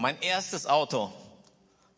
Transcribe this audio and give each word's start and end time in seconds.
Mein 0.00 0.18
erstes 0.22 0.66
Auto 0.66 1.12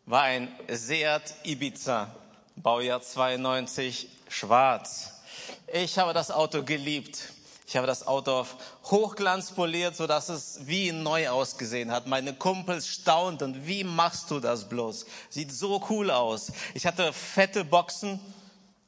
war 0.05 0.23
ein 0.23 0.53
Seat 0.69 1.35
Ibiza, 1.45 2.13
Baujahr 2.57 3.01
92, 3.01 4.09
schwarz. 4.27 5.21
Ich 5.71 5.97
habe 5.97 6.13
das 6.13 6.29
Auto 6.29 6.63
geliebt. 6.63 7.31
Ich 7.65 7.77
habe 7.77 7.87
das 7.87 8.05
Auto 8.05 8.33
auf 8.33 8.57
Hochglanz 8.83 9.51
poliert, 9.53 9.95
so 9.95 10.05
dass 10.05 10.27
es 10.27 10.67
wie 10.67 10.91
neu 10.91 11.29
ausgesehen 11.29 11.91
hat. 11.91 12.05
Meine 12.05 12.33
Kumpels 12.33 12.89
staunten, 12.89 13.65
wie 13.65 13.85
machst 13.85 14.29
du 14.31 14.41
das 14.41 14.67
bloß? 14.67 15.05
Sieht 15.29 15.53
so 15.53 15.81
cool 15.89 16.11
aus. 16.11 16.51
Ich 16.73 16.85
hatte 16.85 17.13
fette 17.13 17.63
Boxen. 17.63 18.19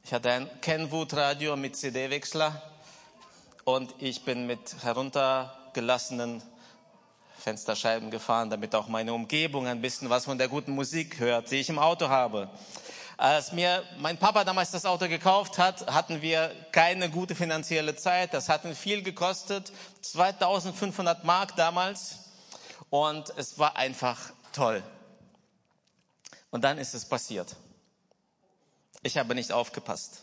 Ich 0.04 0.12
hatte 0.12 0.30
ein 0.30 0.60
Kenwood 0.60 1.14
Radio 1.14 1.56
mit 1.56 1.74
CD-Wechsler. 1.74 2.60
Und 3.64 3.94
ich 3.98 4.26
bin 4.26 4.46
mit 4.46 4.76
heruntergelassenen 4.82 6.42
Fensterscheiben 7.46 8.10
gefahren, 8.10 8.50
damit 8.50 8.74
auch 8.74 8.88
meine 8.88 9.14
Umgebung 9.14 9.68
ein 9.68 9.80
bisschen 9.80 10.10
was 10.10 10.24
von 10.24 10.36
der 10.36 10.48
guten 10.48 10.72
Musik 10.72 11.20
hört, 11.20 11.48
die 11.48 11.60
ich 11.60 11.68
im 11.68 11.78
Auto 11.78 12.08
habe. 12.08 12.50
Als 13.16 13.52
mir 13.52 13.84
mein 13.98 14.18
Papa 14.18 14.42
damals 14.42 14.72
das 14.72 14.84
Auto 14.84 15.06
gekauft 15.06 15.56
hat, 15.56 15.86
hatten 15.86 16.22
wir 16.22 16.50
keine 16.72 17.08
gute 17.08 17.36
finanzielle 17.36 17.94
Zeit. 17.94 18.34
Das 18.34 18.48
hat 18.48 18.62
viel 18.74 19.00
gekostet, 19.00 19.70
2500 20.00 21.22
Mark 21.22 21.54
damals. 21.54 22.18
Und 22.90 23.32
es 23.36 23.60
war 23.60 23.76
einfach 23.76 24.18
toll. 24.52 24.82
Und 26.50 26.64
dann 26.64 26.78
ist 26.78 26.94
es 26.94 27.04
passiert. 27.04 27.54
Ich 29.04 29.18
habe 29.18 29.36
nicht 29.36 29.52
aufgepasst. 29.52 30.22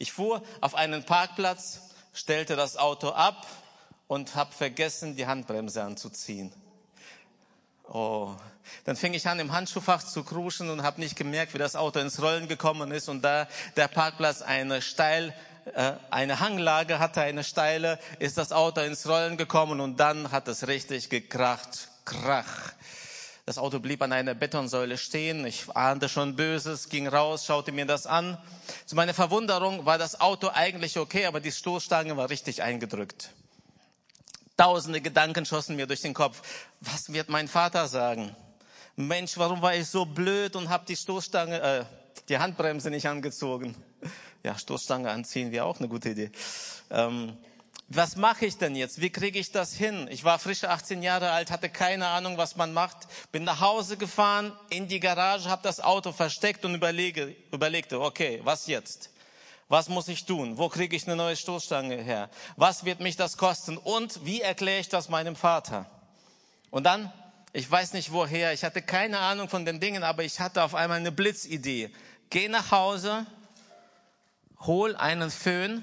Ich 0.00 0.10
fuhr 0.10 0.42
auf 0.60 0.74
einen 0.74 1.06
Parkplatz, 1.06 1.82
stellte 2.12 2.56
das 2.56 2.76
Auto 2.76 3.10
ab 3.10 3.46
und 4.08 4.34
habe 4.34 4.52
vergessen, 4.52 5.14
die 5.14 5.28
Handbremse 5.28 5.80
anzuziehen. 5.80 6.52
Oh, 7.86 8.34
dann 8.84 8.96
fing 8.96 9.14
ich 9.14 9.26
an, 9.28 9.38
im 9.40 9.52
Handschuhfach 9.52 10.02
zu 10.02 10.24
kruschen 10.24 10.70
und 10.70 10.82
habe 10.82 11.00
nicht 11.00 11.16
gemerkt, 11.16 11.54
wie 11.54 11.58
das 11.58 11.76
Auto 11.76 12.00
ins 12.00 12.20
Rollen 12.20 12.48
gekommen 12.48 12.90
ist. 12.92 13.08
Und 13.08 13.22
da 13.22 13.46
der 13.76 13.88
Parkplatz 13.88 14.42
eine 14.42 14.82
steil, 14.82 15.34
äh, 15.74 15.92
eine 16.10 16.40
Hanglage 16.40 16.98
hatte, 16.98 17.20
eine 17.20 17.44
steile, 17.44 17.98
ist 18.18 18.38
das 18.38 18.52
Auto 18.52 18.80
ins 18.80 19.06
Rollen 19.08 19.36
gekommen 19.36 19.80
und 19.80 19.98
dann 20.00 20.32
hat 20.32 20.48
es 20.48 20.66
richtig 20.66 21.10
gekracht. 21.10 21.88
Krach. 22.04 22.72
Das 23.46 23.58
Auto 23.58 23.78
blieb 23.78 24.00
an 24.00 24.12
einer 24.12 24.34
Betonsäule 24.34 24.96
stehen. 24.96 25.44
Ich 25.44 25.68
ahnte 25.74 26.08
schon 26.08 26.34
Böses, 26.34 26.88
ging 26.88 27.06
raus, 27.06 27.44
schaute 27.44 27.72
mir 27.72 27.84
das 27.84 28.06
an. 28.06 28.38
Zu 28.86 28.96
meiner 28.96 29.12
Verwunderung 29.12 29.84
war 29.84 29.98
das 29.98 30.20
Auto 30.20 30.48
eigentlich 30.48 30.98
okay, 30.98 31.26
aber 31.26 31.40
die 31.40 31.52
Stoßstange 31.52 32.16
war 32.16 32.30
richtig 32.30 32.62
eingedrückt. 32.62 33.30
Tausende 34.56 35.00
Gedanken 35.00 35.44
schossen 35.44 35.74
mir 35.74 35.86
durch 35.86 36.02
den 36.02 36.14
Kopf. 36.14 36.40
Was 36.80 37.12
wird 37.12 37.28
mein 37.28 37.48
Vater 37.48 37.88
sagen? 37.88 38.34
Mensch, 38.96 39.36
warum 39.36 39.60
war 39.60 39.74
ich 39.74 39.88
so 39.88 40.04
blöd 40.04 40.54
und 40.54 40.68
habe 40.68 40.84
die 40.86 40.94
Stoßstange, 40.94 41.60
äh, 41.60 41.84
die 42.28 42.38
Handbremse 42.38 42.90
nicht 42.90 43.08
angezogen? 43.08 43.74
Ja, 44.44 44.56
Stoßstange 44.56 45.10
anziehen 45.10 45.50
wäre 45.50 45.64
auch 45.64 45.78
eine 45.78 45.88
gute 45.88 46.10
Idee. 46.10 46.30
Ähm, 46.90 47.36
was 47.88 48.16
mache 48.16 48.46
ich 48.46 48.56
denn 48.56 48.76
jetzt? 48.76 49.00
Wie 49.00 49.10
kriege 49.10 49.38
ich 49.38 49.50
das 49.50 49.74
hin? 49.74 50.06
Ich 50.10 50.22
war 50.22 50.38
frisch 50.38 50.64
18 50.64 51.02
Jahre 51.02 51.30
alt, 51.30 51.50
hatte 51.50 51.68
keine 51.68 52.08
Ahnung, 52.08 52.38
was 52.38 52.56
man 52.56 52.72
macht. 52.72 52.96
Bin 53.32 53.44
nach 53.44 53.60
Hause 53.60 53.96
gefahren, 53.96 54.52
in 54.70 54.86
die 54.86 55.00
Garage, 55.00 55.48
habe 55.48 55.62
das 55.62 55.80
Auto 55.80 56.12
versteckt 56.12 56.64
und 56.64 56.74
überlege, 56.74 57.34
überlegte, 57.52 58.00
okay, 58.00 58.40
was 58.44 58.66
jetzt? 58.68 59.10
Was 59.74 59.88
muss 59.88 60.06
ich 60.06 60.24
tun? 60.24 60.56
Wo 60.56 60.68
kriege 60.68 60.94
ich 60.94 61.04
eine 61.04 61.16
neue 61.16 61.34
Stoßstange 61.34 61.96
her? 61.96 62.30
Was 62.54 62.84
wird 62.84 63.00
mich 63.00 63.16
das 63.16 63.36
kosten? 63.36 63.76
Und 63.76 64.24
wie 64.24 64.40
erkläre 64.40 64.78
ich 64.78 64.88
das 64.88 65.08
meinem 65.08 65.34
Vater? 65.34 65.84
Und 66.70 66.84
dann, 66.84 67.12
ich 67.52 67.68
weiß 67.68 67.92
nicht 67.92 68.12
woher, 68.12 68.52
ich 68.52 68.62
hatte 68.62 68.82
keine 68.82 69.18
Ahnung 69.18 69.48
von 69.48 69.64
den 69.64 69.80
Dingen, 69.80 70.04
aber 70.04 70.22
ich 70.22 70.38
hatte 70.38 70.62
auf 70.62 70.76
einmal 70.76 70.98
eine 70.98 71.10
Blitzidee. 71.10 71.90
Geh 72.30 72.46
nach 72.46 72.70
Hause, 72.70 73.26
hol 74.60 74.94
einen 74.94 75.32
Föhn 75.32 75.82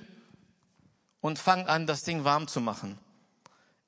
und 1.20 1.38
fang 1.38 1.68
an, 1.68 1.86
das 1.86 2.04
Ding 2.04 2.24
warm 2.24 2.48
zu 2.48 2.62
machen. 2.62 2.98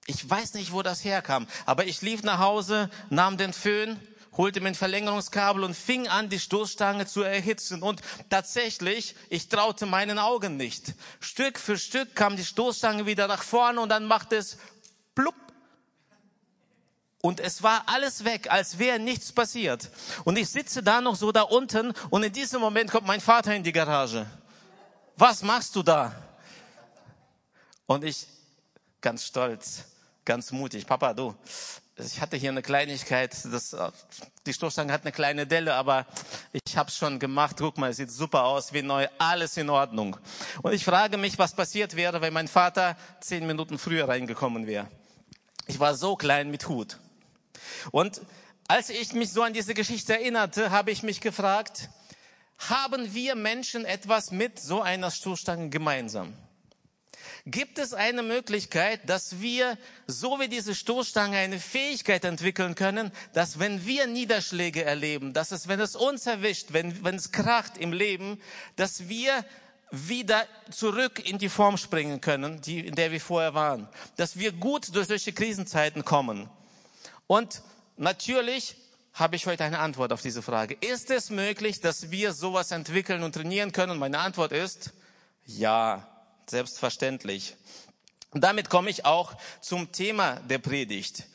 Ich 0.06 0.30
weiß 0.30 0.56
nicht, 0.56 0.74
wo 0.74 0.82
das 0.82 1.06
herkam, 1.06 1.48
aber 1.66 1.86
ich 1.86 2.02
lief 2.02 2.24
nach 2.24 2.40
Hause, 2.40 2.90
nahm 3.10 3.38
den 3.38 3.54
Föhn, 3.54 3.98
holte 4.38 4.62
mir 4.62 4.70
ein 4.70 4.76
Verlängerungskabel 4.76 5.64
und 5.64 5.76
fing 5.76 6.08
an, 6.08 6.30
die 6.30 6.40
Stoßstange 6.40 7.06
zu 7.06 7.22
erhitzen. 7.22 7.84
Und 7.84 8.02
tatsächlich, 8.30 9.16
ich 9.30 9.50
traute 9.50 9.86
meinen 9.86 10.20
Augen 10.20 10.58
nicht. 10.58 10.94
Stück 11.20 11.60
für 11.60 11.78
Stück 11.78 12.16
kam 12.16 12.36
die 12.36 12.46
Stoßstange 12.46 13.06
wieder 13.06 13.28
nach 13.28 13.44
vorne 13.44 13.82
und 13.82 13.90
dann 13.90 14.06
machte 14.06 14.36
es 14.36 14.58
plupp. 15.16 15.36
Und 17.22 17.40
es 17.40 17.64
war 17.64 17.84
alles 17.86 18.26
weg, 18.26 18.52
als 18.52 18.80
wäre 18.80 19.00
nichts 19.00 19.32
passiert. 19.32 19.90
Und 20.26 20.38
ich 20.38 20.50
sitze 20.50 20.84
da 20.84 21.00
noch 21.00 21.16
so 21.16 21.32
da 21.32 21.44
unten 21.44 21.94
und 22.10 22.24
in 22.24 22.34
diesem 22.34 22.60
Moment 22.60 22.92
kommt 22.92 23.08
mein 23.08 23.22
Vater 23.22 23.56
in 23.56 23.64
die 23.64 23.72
Garage. 23.72 24.26
Was 25.16 25.42
machst 25.42 25.76
du 25.76 25.84
da? 25.84 26.14
Und 27.86 28.04
ich 28.04 28.28
ganz 29.00 29.26
stolz, 29.26 29.84
ganz 30.26 30.52
mutig, 30.52 30.86
Papa, 30.86 31.14
du, 31.14 31.36
ich 32.04 32.22
hatte 32.22 32.38
hier 32.38 32.50
eine 32.50 32.62
Kleinigkeit, 32.62 33.34
das, 33.52 33.76
die 34.46 34.54
Stoßstange 34.54 34.92
hat 34.92 35.04
eine 35.04 35.12
kleine 35.12 35.48
Delle, 35.48 35.74
aber 35.74 36.06
ich 36.52 36.76
habe 36.76 36.90
es 36.90 36.98
schon 36.98 37.20
gemacht. 37.20 37.56
Guck 37.60 37.78
mal, 37.78 37.94
sieht 37.94 38.12
super 38.12 38.44
aus, 38.44 38.74
wie 38.74 38.82
neu, 38.82 39.08
alles 39.18 39.58
in 39.58 39.70
Ordnung. 39.70 40.18
Und 40.62 40.74
ich 40.74 40.84
frage 40.84 41.18
mich, 41.18 41.40
was 41.40 41.56
passiert 41.56 41.96
wäre, 41.96 42.22
wenn 42.22 42.34
mein 42.34 42.48
Vater 42.48 42.98
zehn 43.22 43.48
Minuten 43.48 43.78
früher 43.78 44.08
reingekommen 44.08 44.68
wäre. 44.68 44.88
Ich 45.68 45.80
war 45.80 45.96
so 45.96 46.16
klein 46.16 46.52
mit 46.52 46.68
Hut. 46.68 47.00
Und 47.92 48.22
als 48.68 48.90
ich 48.90 49.14
mich 49.14 49.32
so 49.32 49.44
an 49.44 49.54
diese 49.54 49.74
Geschichte 49.74 50.14
erinnerte, 50.14 50.72
habe 50.72 50.92
ich 50.92 51.04
mich 51.04 51.22
gefragt, 51.22 51.90
haben 52.58 53.14
wir 53.14 53.36
Menschen 53.36 53.86
etwas 53.86 54.32
mit 54.32 54.60
so 54.60 54.82
einer 54.82 55.12
Stoßstange 55.12 55.70
gemeinsam? 55.70 56.34
Gibt 57.46 57.78
es 57.78 57.94
eine 57.94 58.24
Möglichkeit, 58.24 59.02
dass 59.10 59.42
wir, 59.42 59.78
so 60.08 60.40
wie 60.40 60.48
diese 60.48 60.74
Stoßstange, 60.74 61.38
eine 61.38 61.60
Fähigkeit 61.60 62.24
entwickeln 62.24 62.74
können, 62.74 63.12
dass 63.34 63.60
wenn 63.60 63.86
wir 63.86 64.08
Niederschläge 64.08 64.86
erleben, 64.86 65.34
dass 65.34 65.52
es, 65.52 65.68
wenn 65.68 65.82
es 65.82 65.98
uns 65.98 66.26
erwischt, 66.26 66.68
wenn, 66.72 67.04
wenn 67.04 67.16
es 67.16 67.34
kracht 67.34 67.78
im 67.78 67.92
Leben, 67.92 68.40
dass 68.78 69.10
wir 69.10 69.44
wieder 69.92 70.48
zurück 70.72 71.28
in 71.28 71.38
die 71.38 71.50
Form 71.50 71.76
springen 71.76 72.22
können, 72.22 72.62
die, 72.62 72.80
in 72.80 72.96
der 72.96 73.12
wir 73.12 73.20
vorher 73.20 73.54
waren. 73.54 73.90
Dass 74.16 74.40
wir 74.40 74.54
gut 74.54 74.96
durch 74.96 75.08
solche 75.08 75.34
Krisenzeiten 75.34 76.06
kommen. 76.06 76.50
Und 77.28 77.62
natürlich 77.98 78.78
habe 79.14 79.36
ich 79.36 79.46
heute 79.46 79.66
eine 79.66 79.80
Antwort 79.80 80.14
auf 80.14 80.22
diese 80.22 80.42
Frage. 80.42 80.78
Ist 80.80 81.12
es 81.12 81.30
möglich, 81.30 81.82
dass 81.82 82.10
wir 82.10 82.32
sowas 82.32 82.72
entwickeln 82.72 83.22
und 83.22 83.34
trainieren 83.34 83.74
können? 83.74 84.00
Meine 84.00 84.20
Antwort 84.20 84.54
ist 84.54 84.94
ja 85.46 86.08
selbstverständlich. 86.50 87.56
Damit 88.34 88.70
komme 88.70 88.90
ich 88.90 89.06
auch 89.06 89.34
zum 89.62 89.92
Thema 89.92 90.36
der 90.42 90.58
Predigt. 90.58 91.26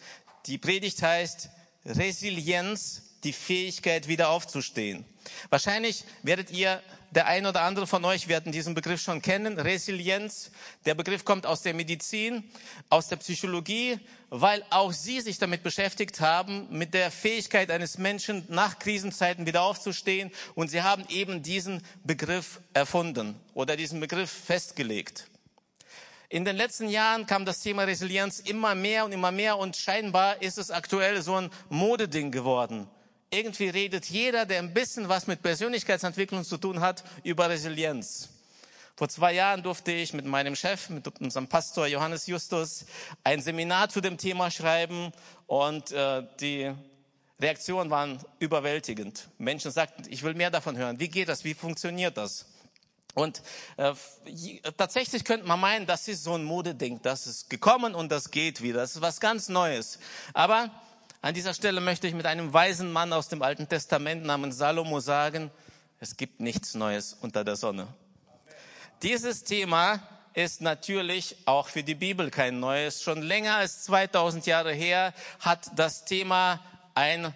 Die 0.46 0.58
Predigt 0.58 1.02
heißt 1.02 1.48
Resilienz, 1.84 3.07
die 3.24 3.32
Fähigkeit 3.32 4.08
wieder 4.08 4.30
aufzustehen. 4.30 5.04
Wahrscheinlich 5.50 6.04
werdet 6.22 6.50
ihr, 6.50 6.82
der 7.10 7.26
ein 7.26 7.46
oder 7.46 7.62
andere 7.62 7.86
von 7.86 8.04
euch 8.04 8.28
werden 8.28 8.52
diesen 8.52 8.74
Begriff 8.74 9.00
schon 9.00 9.22
kennen, 9.22 9.58
Resilienz. 9.58 10.50
Der 10.84 10.94
Begriff 10.94 11.24
kommt 11.24 11.46
aus 11.46 11.62
der 11.62 11.72
Medizin, 11.72 12.44
aus 12.90 13.08
der 13.08 13.16
Psychologie, 13.16 13.98
weil 14.28 14.62
auch 14.70 14.92
sie 14.92 15.20
sich 15.20 15.38
damit 15.38 15.62
beschäftigt 15.62 16.20
haben, 16.20 16.66
mit 16.70 16.92
der 16.92 17.10
Fähigkeit 17.10 17.70
eines 17.70 17.96
Menschen 17.96 18.44
nach 18.48 18.78
Krisenzeiten 18.78 19.46
wieder 19.46 19.62
aufzustehen. 19.62 20.30
Und 20.54 20.70
sie 20.70 20.82
haben 20.82 21.04
eben 21.08 21.42
diesen 21.42 21.82
Begriff 22.04 22.60
erfunden 22.74 23.40
oder 23.54 23.76
diesen 23.76 24.00
Begriff 24.00 24.30
festgelegt. 24.30 25.28
In 26.28 26.44
den 26.44 26.56
letzten 26.56 26.90
Jahren 26.90 27.24
kam 27.24 27.46
das 27.46 27.62
Thema 27.62 27.84
Resilienz 27.84 28.40
immer 28.40 28.74
mehr 28.74 29.06
und 29.06 29.12
immer 29.12 29.32
mehr 29.32 29.56
und 29.56 29.76
scheinbar 29.76 30.42
ist 30.42 30.58
es 30.58 30.70
aktuell 30.70 31.22
so 31.22 31.36
ein 31.36 31.48
Modeding 31.70 32.30
geworden 32.30 32.86
irgendwie 33.30 33.68
redet 33.68 34.06
jeder, 34.06 34.46
der 34.46 34.58
ein 34.58 34.72
bisschen 34.72 35.08
was 35.08 35.26
mit 35.26 35.42
Persönlichkeitsentwicklung 35.42 36.44
zu 36.44 36.56
tun 36.56 36.80
hat, 36.80 37.04
über 37.24 37.48
Resilienz. 37.48 38.28
Vor 38.96 39.08
zwei 39.08 39.32
Jahren 39.34 39.62
durfte 39.62 39.92
ich 39.92 40.12
mit 40.12 40.24
meinem 40.24 40.56
Chef, 40.56 40.90
mit 40.90 41.06
unserem 41.20 41.46
Pastor 41.46 41.86
Johannes 41.86 42.26
Justus, 42.26 42.84
ein 43.22 43.40
Seminar 43.40 43.88
zu 43.88 44.00
dem 44.00 44.18
Thema 44.18 44.50
schreiben 44.50 45.12
und 45.46 45.92
äh, 45.92 46.24
die 46.40 46.72
Reaktionen 47.40 47.90
waren 47.90 48.18
überwältigend. 48.40 49.28
Menschen 49.38 49.70
sagten, 49.70 50.02
ich 50.08 50.24
will 50.24 50.34
mehr 50.34 50.50
davon 50.50 50.76
hören. 50.76 50.98
Wie 50.98 51.08
geht 51.08 51.28
das? 51.28 51.44
Wie 51.44 51.54
funktioniert 51.54 52.16
das? 52.16 52.46
Und 53.14 53.42
äh, 53.76 53.94
tatsächlich 54.76 55.24
könnte 55.24 55.46
man 55.46 55.60
meinen, 55.60 55.86
das 55.86 56.08
ist 56.08 56.24
so 56.24 56.34
ein 56.34 56.44
Modeding, 56.44 57.00
das 57.02 57.26
ist 57.26 57.50
gekommen 57.50 57.94
und 57.94 58.10
das 58.10 58.30
geht 58.30 58.62
wieder. 58.62 58.80
Das 58.80 58.96
ist 58.96 59.00
was 59.00 59.20
ganz 59.20 59.48
Neues. 59.48 59.98
Aber 60.34 60.70
an 61.20 61.34
dieser 61.34 61.54
Stelle 61.54 61.80
möchte 61.80 62.06
ich 62.06 62.14
mit 62.14 62.26
einem 62.26 62.52
weisen 62.52 62.92
Mann 62.92 63.12
aus 63.12 63.28
dem 63.28 63.42
Alten 63.42 63.68
Testament 63.68 64.24
namens 64.24 64.56
Salomo 64.56 65.00
sagen, 65.00 65.50
es 65.98 66.16
gibt 66.16 66.40
nichts 66.40 66.74
Neues 66.74 67.16
unter 67.20 67.44
der 67.44 67.56
Sonne. 67.56 67.88
Dieses 69.02 69.42
Thema 69.42 70.00
ist 70.34 70.60
natürlich 70.60 71.36
auch 71.44 71.68
für 71.68 71.82
die 71.82 71.96
Bibel 71.96 72.30
kein 72.30 72.60
neues. 72.60 73.02
Schon 73.02 73.22
länger 73.22 73.56
als 73.56 73.82
2000 73.84 74.46
Jahre 74.46 74.72
her 74.72 75.12
hat 75.40 75.70
das 75.74 76.04
Thema 76.04 76.60
ein, 76.94 77.34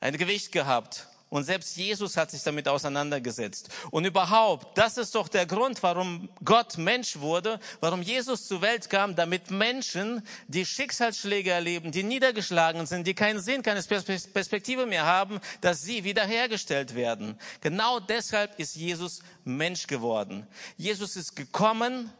ein 0.00 0.16
Gewicht 0.16 0.52
gehabt. 0.52 1.08
Und 1.28 1.42
selbst 1.42 1.76
Jesus 1.76 2.16
hat 2.16 2.30
sich 2.30 2.42
damit 2.44 2.68
auseinandergesetzt. 2.68 3.68
Und 3.90 4.04
überhaupt, 4.04 4.78
das 4.78 4.96
ist 4.96 5.12
doch 5.14 5.26
der 5.26 5.44
Grund, 5.44 5.82
warum 5.82 6.28
Gott 6.44 6.78
Mensch 6.78 7.18
wurde, 7.18 7.58
warum 7.80 8.00
Jesus 8.00 8.46
zur 8.46 8.62
Welt 8.62 8.88
kam, 8.88 9.16
damit 9.16 9.50
Menschen, 9.50 10.22
die 10.46 10.64
Schicksalsschläge 10.64 11.50
erleben, 11.50 11.90
die 11.90 12.04
niedergeschlagen 12.04 12.86
sind, 12.86 13.08
die 13.08 13.14
keinen 13.14 13.40
Sinn, 13.40 13.62
keine 13.62 13.82
Perspektive 13.82 14.86
mehr 14.86 15.04
haben, 15.04 15.40
dass 15.62 15.82
sie 15.82 16.04
wiederhergestellt 16.04 16.94
werden. 16.94 17.36
Genau 17.60 17.98
deshalb 17.98 18.56
ist 18.60 18.76
Jesus 18.76 19.20
Mensch 19.44 19.88
geworden. 19.88 20.46
Jesus 20.76 21.16
ist 21.16 21.34
gekommen, 21.34 22.12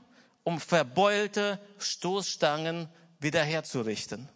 um 0.43 0.61
verbeulte 0.61 1.61
Stoßstangen 1.79 2.89
wiederherzurichten. 3.21 4.29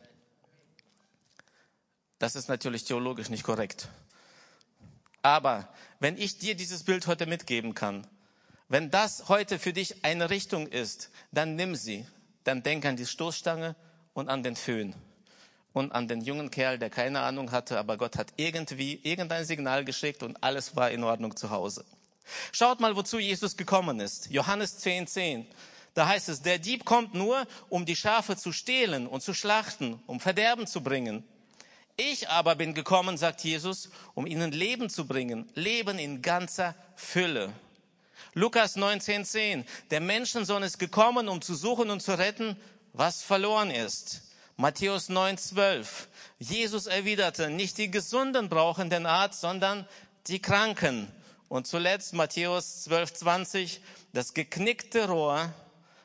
Das 2.20 2.37
ist 2.37 2.49
natürlich 2.49 2.84
theologisch 2.84 3.31
nicht 3.31 3.43
korrekt. 3.43 3.88
Aber 5.22 5.69
wenn 5.99 6.17
ich 6.17 6.38
dir 6.38 6.55
dieses 6.55 6.84
Bild 6.84 7.06
heute 7.06 7.26
mitgeben 7.26 7.75
kann, 7.75 8.06
wenn 8.69 8.90
das 8.90 9.28
heute 9.28 9.58
für 9.58 9.72
dich 9.72 10.05
eine 10.05 10.31
Richtung 10.31 10.67
ist, 10.67 11.11
dann 11.32 11.56
nimm 11.56 11.75
sie. 11.75 12.06
Dann 12.44 12.62
denk 12.62 12.84
an 12.87 12.96
die 12.96 13.06
Stoßstange 13.06 13.76
und 14.14 14.28
an 14.28 14.43
den 14.43 14.56
Föhn 14.56 14.94
und 15.72 15.93
an 15.93 16.08
den 16.08 16.20
jungen 16.20 16.50
Kerl, 16.50 16.78
der 16.78 16.90
keine 16.90 17.20
Ahnung 17.20 17.52
hatte, 17.52 17.78
aber 17.78 17.96
Gott 17.96 18.17
hat 18.17 18.32
irgendwie 18.37 19.00
irgendein 19.02 19.44
Signal 19.44 19.84
geschickt 19.84 20.22
und 20.22 20.43
alles 20.43 20.76
war 20.76 20.90
in 20.90 21.05
Ordnung 21.05 21.37
zu 21.37 21.50
Hause. 21.50 21.84
Schaut 22.52 22.81
mal, 22.81 22.96
wozu 22.96 23.19
Jesus 23.19 23.56
gekommen 23.56 24.00
ist. 24.00 24.31
Johannes 24.31 24.78
10, 24.78 25.06
10. 25.06 25.46
Da 25.94 26.06
heißt 26.06 26.28
es, 26.28 26.43
der 26.43 26.58
Dieb 26.58 26.84
kommt 26.84 27.14
nur, 27.14 27.46
um 27.69 27.84
die 27.84 27.96
Schafe 27.96 28.37
zu 28.37 28.52
stehlen 28.52 29.06
und 29.06 29.23
zu 29.23 29.34
schlachten, 29.34 30.00
um 30.06 30.20
Verderben 30.20 30.66
zu 30.66 30.82
bringen. 30.82 31.25
Ich 32.02 32.31
aber 32.31 32.55
bin 32.55 32.73
gekommen, 32.73 33.19
sagt 33.19 33.44
Jesus, 33.44 33.91
um 34.14 34.26
ihnen 34.26 34.52
Leben 34.52 34.88
zu 34.88 35.06
bringen, 35.06 35.50
Leben 35.55 35.99
in 35.99 36.23
ganzer 36.23 36.75
Fülle. 36.97 37.52
Lukas 38.32 38.79
19,10, 38.79 39.67
der 39.91 40.00
Menschensohn 40.00 40.62
ist 40.62 40.79
gekommen, 40.79 41.29
um 41.29 41.43
zu 41.43 41.55
suchen 41.55 41.91
und 41.91 42.00
zu 42.00 42.17
retten, 42.17 42.56
was 42.94 43.23
verloren 43.23 43.70
ist. 43.70 44.23
Matthäus 44.56 45.11
9,12, 45.11 45.87
Jesus 46.38 46.87
erwiderte, 46.87 47.50
nicht 47.50 47.76
die 47.76 47.91
Gesunden 47.91 48.49
brauchen 48.49 48.88
den 48.88 49.05
Arzt, 49.05 49.43
sondern 49.43 49.87
die 50.26 50.41
Kranken. 50.41 51.06
Und 51.50 51.67
zuletzt 51.67 52.14
Matthäus 52.14 52.88
12,20, 52.88 53.81
das 54.14 54.32
geknickte 54.32 55.06
Rohr 55.06 55.52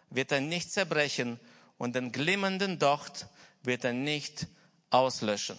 wird 0.09 0.33
er 0.33 0.42
nicht 0.42 0.74
zerbrechen 0.74 1.39
und 1.77 1.95
den 1.95 2.12
glimmenden 2.12 2.80
Docht 2.80 3.27
wird 3.63 3.86
er 3.86 3.94
nicht 3.94 4.47
auslöschen. 4.89 5.56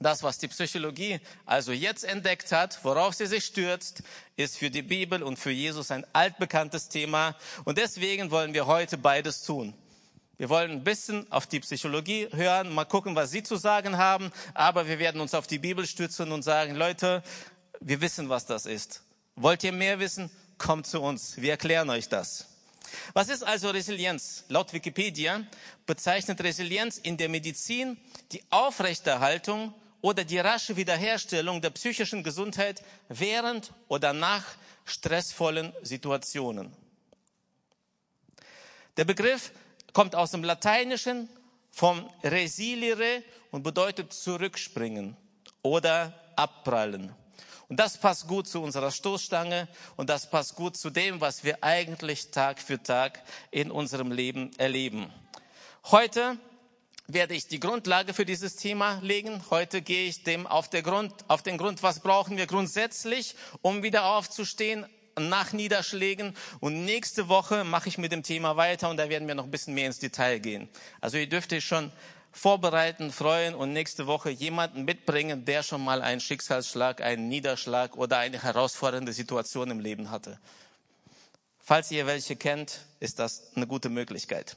Das, 0.00 0.22
was 0.22 0.38
die 0.38 0.48
Psychologie 0.48 1.20
also 1.46 1.72
jetzt 1.72 2.04
entdeckt 2.04 2.52
hat, 2.52 2.84
worauf 2.84 3.14
sie 3.14 3.26
sich 3.26 3.44
stürzt, 3.44 4.02
ist 4.36 4.58
für 4.58 4.70
die 4.70 4.82
Bibel 4.82 5.22
und 5.22 5.38
für 5.38 5.52
Jesus 5.52 5.90
ein 5.90 6.04
altbekanntes 6.12 6.88
Thema. 6.88 7.36
Und 7.64 7.78
deswegen 7.78 8.30
wollen 8.30 8.54
wir 8.54 8.66
heute 8.66 8.98
beides 8.98 9.42
tun. 9.42 9.74
Wir 10.36 10.48
wollen 10.48 10.72
ein 10.72 10.84
bisschen 10.84 11.30
auf 11.30 11.46
die 11.46 11.60
Psychologie 11.60 12.28
hören, 12.32 12.74
mal 12.74 12.84
gucken, 12.84 13.14
was 13.14 13.30
Sie 13.30 13.44
zu 13.44 13.56
sagen 13.56 13.96
haben, 13.96 14.32
aber 14.52 14.88
wir 14.88 14.98
werden 14.98 15.20
uns 15.20 15.32
auf 15.32 15.46
die 15.46 15.60
Bibel 15.60 15.86
stützen 15.86 16.32
und 16.32 16.42
sagen, 16.42 16.74
Leute, 16.74 17.22
wir 17.80 18.00
wissen, 18.00 18.28
was 18.28 18.44
das 18.44 18.66
ist. 18.66 19.02
Wollt 19.36 19.62
ihr 19.62 19.72
mehr 19.72 20.00
wissen? 20.00 20.30
Kommt 20.58 20.86
zu 20.88 21.00
uns. 21.00 21.36
Wir 21.36 21.52
erklären 21.52 21.88
euch 21.88 22.08
das. 22.08 22.48
Was 23.12 23.28
ist 23.28 23.44
also 23.44 23.70
Resilienz? 23.70 24.44
Laut 24.48 24.72
Wikipedia 24.72 25.42
bezeichnet 25.86 26.42
Resilienz 26.42 26.98
in 26.98 27.16
der 27.16 27.28
Medizin 27.28 27.96
die 28.32 28.42
Aufrechterhaltung 28.50 29.72
oder 30.04 30.22
die 30.22 30.38
rasche 30.38 30.76
Wiederherstellung 30.76 31.62
der 31.62 31.70
psychischen 31.70 32.22
Gesundheit 32.22 32.82
während 33.08 33.72
oder 33.88 34.12
nach 34.12 34.44
stressvollen 34.84 35.72
Situationen. 35.80 36.76
Der 38.98 39.06
Begriff 39.06 39.50
kommt 39.94 40.14
aus 40.14 40.32
dem 40.32 40.44
Lateinischen 40.44 41.30
vom 41.70 42.06
resilire 42.22 43.22
und 43.50 43.62
bedeutet 43.62 44.12
zurückspringen 44.12 45.16
oder 45.62 46.12
abprallen. 46.36 47.14
Und 47.70 47.80
das 47.80 47.96
passt 47.96 48.28
gut 48.28 48.46
zu 48.46 48.60
unserer 48.60 48.90
Stoßstange 48.90 49.68
und 49.96 50.10
das 50.10 50.28
passt 50.28 50.54
gut 50.54 50.76
zu 50.76 50.90
dem, 50.90 51.22
was 51.22 51.44
wir 51.44 51.64
eigentlich 51.64 52.30
Tag 52.30 52.60
für 52.60 52.82
Tag 52.82 53.22
in 53.50 53.70
unserem 53.70 54.12
Leben 54.12 54.50
erleben. 54.58 55.10
Heute 55.84 56.38
werde 57.06 57.34
ich 57.34 57.46
die 57.46 57.60
Grundlage 57.60 58.14
für 58.14 58.24
dieses 58.24 58.56
Thema 58.56 58.98
legen. 59.02 59.42
Heute 59.50 59.82
gehe 59.82 60.08
ich 60.08 60.22
dem 60.22 60.46
auf, 60.46 60.70
Grund, 60.70 61.12
auf 61.28 61.42
den 61.42 61.58
Grund, 61.58 61.82
was 61.82 62.00
brauchen 62.00 62.36
wir 62.36 62.46
grundsätzlich, 62.46 63.34
um 63.60 63.82
wieder 63.82 64.06
aufzustehen 64.06 64.86
nach 65.18 65.52
Niederschlägen. 65.52 66.34
Und 66.60 66.84
nächste 66.84 67.28
Woche 67.28 67.64
mache 67.64 67.88
ich 67.88 67.98
mit 67.98 68.12
dem 68.12 68.22
Thema 68.22 68.56
weiter 68.56 68.88
und 68.88 68.96
da 68.96 69.08
werden 69.08 69.28
wir 69.28 69.34
noch 69.34 69.44
ein 69.44 69.50
bisschen 69.50 69.74
mehr 69.74 69.86
ins 69.86 69.98
Detail 69.98 70.38
gehen. 70.38 70.68
Also 71.00 71.18
ihr 71.18 71.28
dürft 71.28 71.52
euch 71.52 71.64
schon 71.64 71.92
vorbereiten, 72.32 73.12
freuen 73.12 73.54
und 73.54 73.72
nächste 73.72 74.06
Woche 74.06 74.30
jemanden 74.30 74.84
mitbringen, 74.84 75.44
der 75.44 75.62
schon 75.62 75.84
mal 75.84 76.02
einen 76.02 76.20
Schicksalsschlag, 76.20 77.00
einen 77.00 77.28
Niederschlag 77.28 77.96
oder 77.96 78.18
eine 78.18 78.42
herausfordernde 78.42 79.12
Situation 79.12 79.70
im 79.70 79.78
Leben 79.78 80.10
hatte. 80.10 80.38
Falls 81.60 81.90
ihr 81.90 82.06
welche 82.06 82.36
kennt, 82.36 82.80
ist 82.98 83.18
das 83.18 83.54
eine 83.54 83.66
gute 83.66 83.88
Möglichkeit. 83.88 84.56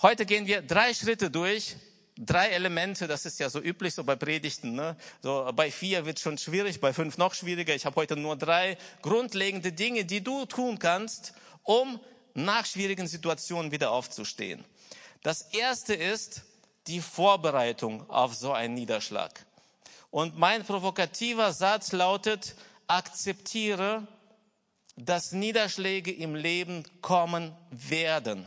Heute 0.00 0.26
gehen 0.26 0.46
wir 0.46 0.62
drei 0.62 0.94
Schritte 0.94 1.28
durch, 1.28 1.74
drei 2.16 2.50
Elemente, 2.50 3.08
das 3.08 3.26
ist 3.26 3.40
ja 3.40 3.50
so 3.50 3.60
üblich 3.60 3.94
so 3.94 4.04
bei 4.04 4.14
Predigten. 4.14 4.76
Ne? 4.76 4.96
So 5.22 5.50
bei 5.52 5.72
vier 5.72 6.06
wird 6.06 6.20
schon 6.20 6.38
schwierig, 6.38 6.80
bei 6.80 6.92
fünf 6.92 7.18
noch 7.18 7.34
schwieriger. 7.34 7.74
Ich 7.74 7.84
habe 7.84 7.96
heute 7.96 8.16
nur 8.16 8.36
drei 8.36 8.78
grundlegende 9.02 9.72
Dinge, 9.72 10.04
die 10.04 10.22
du 10.22 10.46
tun 10.46 10.78
kannst, 10.78 11.32
um 11.64 11.98
nach 12.34 12.64
schwierigen 12.64 13.08
Situationen 13.08 13.72
wieder 13.72 13.90
aufzustehen. 13.90 14.64
Das 15.24 15.42
erste 15.42 15.94
ist 15.94 16.42
die 16.86 17.00
Vorbereitung 17.00 18.08
auf 18.08 18.36
so 18.36 18.52
einen 18.52 18.74
Niederschlag. 18.74 19.44
Und 20.12 20.38
mein 20.38 20.62
provokativer 20.64 21.52
Satz 21.52 21.90
lautet, 21.90 22.54
akzeptiere, 22.86 24.06
dass 24.94 25.32
Niederschläge 25.32 26.12
im 26.12 26.36
Leben 26.36 26.84
kommen 27.02 27.52
werden. 27.70 28.46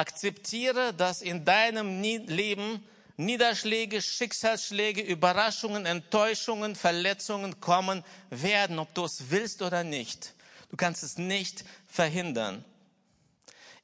Akzeptiere, 0.00 0.94
dass 0.94 1.20
in 1.20 1.44
deinem 1.44 2.00
Leben 2.00 2.82
Niederschläge, 3.18 4.00
Schicksalsschläge, 4.00 5.02
Überraschungen, 5.02 5.84
Enttäuschungen, 5.84 6.74
Verletzungen 6.74 7.60
kommen 7.60 8.02
werden, 8.30 8.78
ob 8.78 8.94
du 8.94 9.04
es 9.04 9.28
willst 9.28 9.60
oder 9.60 9.84
nicht. 9.84 10.34
Du 10.70 10.78
kannst 10.78 11.02
es 11.02 11.18
nicht 11.18 11.66
verhindern. 11.86 12.64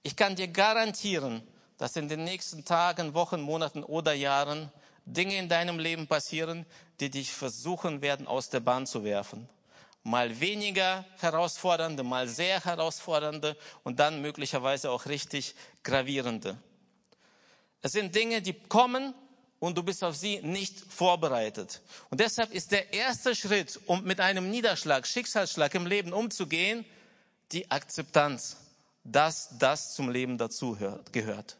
Ich 0.03 0.17
kann 0.17 0.37
dir 0.37 0.49
garantieren, 0.49 1.43
dass 1.77 1.97
in 1.97 2.09
den 2.09 2.25
nächsten 2.25 2.65
Tagen, 2.65 3.13
Wochen, 3.13 3.43
Monaten 3.43 3.85
oder 3.85 4.15
Jahren 4.15 4.73
Dinge 5.05 5.37
in 5.37 5.51
deinem 5.51 5.79
Leben 5.79 6.07
passieren, 6.07 6.65
die 7.01 7.11
dich 7.11 7.31
versuchen 7.31 8.01
werden, 8.01 8.27
aus 8.27 8.49
der 8.49 8.61
Bahn 8.61 8.87
zu 8.87 9.05
werfen 9.05 9.47
mal 10.07 10.39
weniger 10.39 11.05
herausfordernde, 11.19 12.05
mal 12.05 12.29
sehr 12.29 12.65
herausfordernde 12.65 13.57
und 13.83 13.99
dann 13.99 14.23
möglicherweise 14.23 14.91
auch 14.91 15.07
richtig 15.07 15.57
gravierende. 15.83 16.57
Es 17.83 17.93
sind 17.93 18.15
Dinge, 18.15 18.41
die 18.41 18.53
kommen 18.53 19.15
und 19.59 19.77
du 19.77 19.83
bist 19.83 20.05
auf 20.05 20.15
sie 20.15 20.41
nicht 20.43 20.79
vorbereitet. 20.79 21.83
Und 22.09 22.21
deshalb 22.21 22.53
ist 22.53 22.71
der 22.71 22.93
erste 22.93 23.35
Schritt, 23.35 23.81
um 23.87 24.05
mit 24.05 24.21
einem 24.21 24.49
Niederschlag, 24.49 25.09
Schicksalsschlag 25.09 25.75
im 25.75 25.87
Leben 25.87 26.13
umzugehen, 26.13 26.85
die 27.51 27.69
Akzeptanz, 27.71 28.59
dass 29.03 29.59
das 29.59 29.95
zum 29.95 30.09
Leben 30.09 30.39
dazu 30.39 30.79
gehört. 31.11 31.57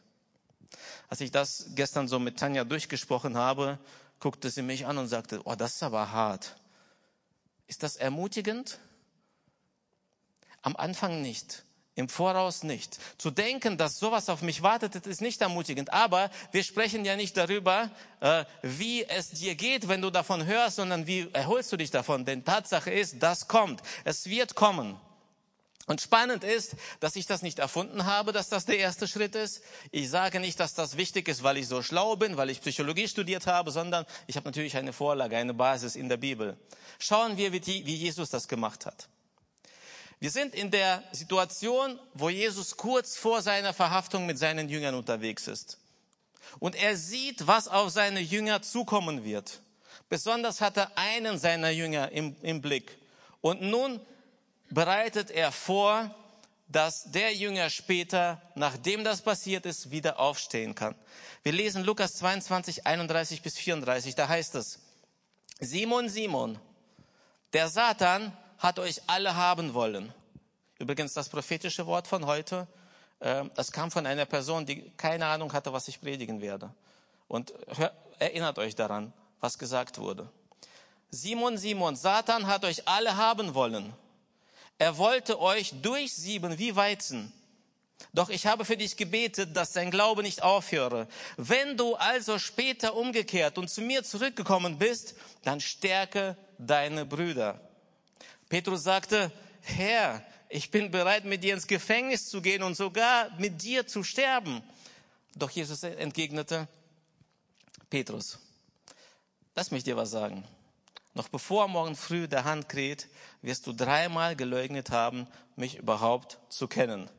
Als 1.09 1.19
ich 1.19 1.31
das 1.31 1.71
gestern 1.75 2.07
so 2.07 2.17
mit 2.17 2.39
Tanja 2.39 2.63
durchgesprochen 2.63 3.35
habe, 3.35 3.77
guckte 4.21 4.49
sie 4.49 4.61
mich 4.61 4.85
an 4.85 4.97
und 4.97 5.09
sagte, 5.09 5.41
oh, 5.43 5.55
das 5.55 5.75
ist 5.75 5.83
aber 5.83 6.13
hart. 6.13 6.55
Ist 7.67 7.83
das 7.83 7.97
ermutigend? 7.97 8.79
Am 10.61 10.75
Anfang 10.75 11.21
nicht. 11.21 11.63
Im 11.95 12.09
Voraus 12.09 12.61
nicht. 12.61 12.99
Zu 13.17 13.31
denken, 13.31 13.75
dass 13.75 13.97
sowas 13.97 14.29
auf 14.29 14.43
mich 14.43 14.61
wartet, 14.61 15.07
ist 15.07 15.19
nicht 15.19 15.41
ermutigend. 15.41 15.91
Aber 15.91 16.29
wir 16.51 16.63
sprechen 16.63 17.03
ja 17.05 17.15
nicht 17.15 17.35
darüber, 17.35 17.89
äh, 18.19 18.45
wie 18.61 19.03
es 19.03 19.31
dir 19.31 19.55
geht, 19.55 19.87
wenn 19.87 20.01
du 20.01 20.11
davon 20.11 20.45
hörst, 20.45 20.75
sondern 20.75 21.07
wie 21.07 21.27
erholst 21.33 21.71
du 21.71 21.77
dich 21.77 21.89
davon. 21.89 22.23
Denn 22.23 22.45
Tatsache 22.45 22.91
ist, 22.91 23.21
das 23.23 23.47
kommt. 23.47 23.81
Es 24.03 24.27
wird 24.27 24.53
kommen. 24.53 24.99
Und 25.87 26.01
spannend 26.01 26.43
ist, 26.43 26.75
dass 26.99 27.15
ich 27.15 27.25
das 27.25 27.41
nicht 27.41 27.59
erfunden 27.59 28.05
habe, 28.05 28.33
dass 28.33 28.49
das 28.49 28.65
der 28.65 28.77
erste 28.77 29.07
Schritt 29.07 29.35
ist. 29.35 29.63
Ich 29.91 30.09
sage 30.09 30.41
nicht, 30.41 30.59
dass 30.59 30.73
das 30.73 30.97
wichtig 30.97 31.29
ist, 31.29 31.43
weil 31.43 31.57
ich 31.57 31.69
so 31.69 31.81
schlau 31.81 32.17
bin, 32.17 32.35
weil 32.35 32.49
ich 32.49 32.59
Psychologie 32.59 33.07
studiert 33.07 33.47
habe, 33.47 33.71
sondern 33.71 34.05
ich 34.27 34.35
habe 34.35 34.45
natürlich 34.45 34.75
eine 34.75 34.91
Vorlage, 34.91 35.37
eine 35.37 35.53
Basis 35.53 35.95
in 35.95 36.09
der 36.09 36.17
Bibel. 36.17 36.57
Schauen 36.99 37.37
wir, 37.37 37.53
wie 37.53 37.59
Jesus 37.59 38.29
das 38.29 38.49
gemacht 38.49 38.85
hat. 38.85 39.07
Wir 40.19 40.29
sind 40.29 40.55
in 40.55 40.71
der 40.71 41.03
Situation, 41.13 41.97
wo 42.13 42.29
Jesus 42.29 42.75
kurz 42.75 43.15
vor 43.15 43.41
seiner 43.41 43.71
Verhaftung 43.73 44.25
mit 44.25 44.37
seinen 44.37 44.67
Jüngern 44.67 44.95
unterwegs 44.95 45.47
ist. 45.47 45.77
Und 46.59 46.75
er 46.75 46.97
sieht, 46.97 47.47
was 47.47 47.69
auf 47.69 47.91
seine 47.91 48.19
Jünger 48.19 48.61
zukommen 48.61 49.23
wird. 49.23 49.61
Besonders 50.09 50.59
hat 50.59 50.75
er 50.75 50.97
einen 50.97 51.37
seiner 51.37 51.69
Jünger 51.69 52.11
im, 52.11 52.35
im 52.41 52.61
Blick. 52.61 52.97
Und 53.39 53.61
nun 53.61 54.01
bereitet 54.69 55.31
er 55.31 55.51
vor, 55.51 56.13
dass 56.67 57.03
der 57.11 57.33
Jünger 57.33 57.69
später, 57.69 58.41
nachdem 58.55 59.03
das 59.03 59.21
passiert 59.21 59.65
ist, 59.65 59.91
wieder 59.91 60.19
aufstehen 60.19 60.75
kann. 60.75 60.95
Wir 61.43 61.53
lesen 61.53 61.83
Lukas 61.83 62.15
22, 62.15 62.85
31 62.85 63.41
bis 63.41 63.57
34, 63.57 64.15
da 64.15 64.27
heißt 64.27 64.55
es, 64.55 64.79
Simon, 65.59 66.09
Simon, 66.09 66.59
der 67.53 67.69
Satan 67.69 68.35
hat 68.57 68.79
euch 68.79 69.01
alle 69.07 69.35
haben 69.35 69.73
wollen. 69.73 70.13
Übrigens 70.77 71.13
das 71.13 71.29
prophetische 71.29 71.85
Wort 71.85 72.07
von 72.07 72.25
heute, 72.25 72.67
äh, 73.19 73.45
das 73.55 73.71
kam 73.71 73.89
von 73.89 74.05
einer 74.05 74.25
Person, 74.25 74.65
die 74.65 74.91
keine 74.97 75.25
Ahnung 75.25 75.53
hatte, 75.53 75.71
was 75.71 75.87
ich 75.87 76.01
predigen 76.01 76.41
werde. 76.41 76.73
Und 77.27 77.53
erinnert 78.19 78.59
euch 78.59 78.75
daran, 78.75 79.13
was 79.39 79.57
gesagt 79.57 79.97
wurde. 79.97 80.29
Simon, 81.09 81.57
Simon, 81.57 81.95
Satan 81.95 82.47
hat 82.47 82.65
euch 82.65 82.87
alle 82.87 83.15
haben 83.15 83.53
wollen. 83.53 83.93
Er 84.77 84.97
wollte 84.97 85.39
euch 85.39 85.73
durchsieben 85.81 86.59
wie 86.59 86.75
Weizen. 86.75 87.33
Doch 88.13 88.29
ich 88.29 88.45
habe 88.45 88.63
für 88.63 88.77
dich 88.77 88.95
gebetet, 88.95 89.55
dass 89.55 89.73
dein 89.73 89.91
Glaube 89.91 90.23
nicht 90.23 90.43
aufhöre. 90.43 91.07
Wenn 91.35 91.77
du 91.77 91.95
also 91.95 92.39
später 92.39 92.95
umgekehrt 92.95 93.57
und 93.57 93.69
zu 93.69 93.81
mir 93.81 94.03
zurückgekommen 94.03 94.77
bist, 94.77 95.15
dann 95.43 95.59
stärke 95.59 96.37
deine 96.57 97.05
Brüder. 97.05 97.59
Petrus 98.49 98.83
sagte, 98.83 99.31
Herr, 99.61 100.23
ich 100.49 100.71
bin 100.71 100.91
bereit, 100.91 101.25
mit 101.25 101.43
dir 101.43 101.53
ins 101.53 101.67
Gefängnis 101.67 102.29
zu 102.29 102.41
gehen 102.41 102.63
und 102.63 102.75
sogar 102.75 103.29
mit 103.37 103.61
dir 103.61 103.85
zu 103.85 104.03
sterben. 104.03 104.63
Doch 105.35 105.49
Jesus 105.49 105.83
entgegnete, 105.83 106.67
Petrus, 107.89 108.39
lass 109.55 109.71
mich 109.71 109.83
dir 109.83 109.97
was 109.97 110.11
sagen. 110.11 110.43
Noch 111.17 111.29
bevor 111.29 111.67
morgen 111.67 111.95
früh 111.95 112.27
der 112.27 112.43
Hand 112.43 112.69
kräht, 112.69 113.09
wirst 113.41 113.65
du 113.65 113.73
dreimal 113.73 114.35
geleugnet 114.35 114.91
haben, 114.91 115.25
mich 115.55 115.77
überhaupt 115.79 116.37
zu 116.47 116.67
kennen. 116.67 117.09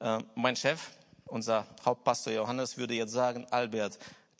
Äh, 0.00 0.18
mein 0.34 0.54
Chef, 0.54 0.78
unser 1.24 1.66
Hauptpastor 1.82 2.30
Johannes, 2.30 2.76
würde 2.76 2.92
jetzt 2.92 3.12
sagen, 3.12 3.46
Albert, 3.50 3.98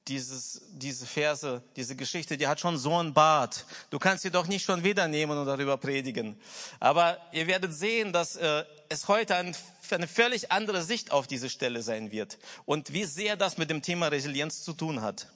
dieses, 0.09 0.61
diese 0.73 1.07
Verse, 1.07 1.63
diese 1.75 1.97
Geschichte, 1.97 2.37
die 2.37 2.47
hat 2.47 2.61
schon 2.61 2.77
so 2.77 2.99
einen 2.99 3.15
Bart. 3.15 3.65
Du 3.89 3.99
kannst 3.99 4.25
sie 4.25 4.31
doch 4.31 4.47
nicht 4.47 4.63
schon 4.63 4.85
wieder 4.85 5.09
nehmen 5.09 5.39
und 5.39 5.47
darüber 5.47 5.79
predigen. 5.79 6.39
Aber 6.81 7.17
ihr 7.33 7.47
werdet 7.47 7.73
sehen, 7.73 8.13
dass 8.13 8.37
äh, 8.37 8.63
es 8.91 9.09
heute 9.09 9.37
ein, 9.37 9.57
eine 9.91 10.07
völlig 10.07 10.53
andere 10.53 10.83
Sicht 10.83 11.13
auf 11.13 11.29
diese 11.29 11.49
Stelle 11.49 11.81
sein 11.81 12.11
wird 12.11 12.37
und 12.67 12.93
wie 12.93 13.07
sehr 13.07 13.37
das 13.37 13.57
mit 13.57 13.71
dem 13.71 13.81
Thema 13.81 14.09
Resilienz 14.09 14.65
zu 14.65 14.75
tun 14.75 15.01
hat. 15.01 15.29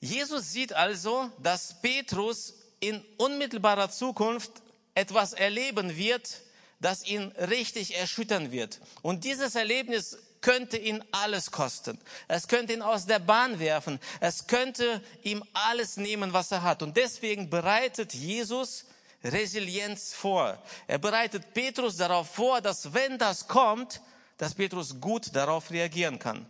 Jesus 0.00 0.52
sieht 0.52 0.72
also, 0.72 1.30
dass 1.42 1.80
Petrus 1.80 2.54
in 2.80 3.04
unmittelbarer 3.16 3.90
Zukunft 3.90 4.52
etwas 4.94 5.32
erleben 5.32 5.96
wird, 5.96 6.40
das 6.80 7.04
ihn 7.04 7.32
richtig 7.32 7.96
erschüttern 7.96 8.52
wird. 8.52 8.80
Und 9.02 9.24
dieses 9.24 9.54
Erlebnis 9.54 10.18
könnte 10.40 10.76
ihn 10.76 11.02
alles 11.10 11.50
kosten. 11.50 11.98
Es 12.28 12.46
könnte 12.46 12.72
ihn 12.72 12.82
aus 12.82 13.06
der 13.06 13.18
Bahn 13.18 13.58
werfen. 13.58 13.98
Es 14.20 14.46
könnte 14.46 15.02
ihm 15.22 15.42
alles 15.52 15.96
nehmen, 15.96 16.32
was 16.32 16.52
er 16.52 16.62
hat. 16.62 16.82
Und 16.82 16.96
deswegen 16.96 17.50
bereitet 17.50 18.14
Jesus 18.14 18.84
Resilienz 19.24 20.14
vor. 20.14 20.62
Er 20.86 20.98
bereitet 20.98 21.52
Petrus 21.54 21.96
darauf 21.96 22.30
vor, 22.30 22.60
dass 22.60 22.94
wenn 22.94 23.18
das 23.18 23.48
kommt, 23.48 24.00
dass 24.36 24.54
Petrus 24.54 25.00
gut 25.00 25.34
darauf 25.34 25.70
reagieren 25.70 26.20
kann. 26.20 26.46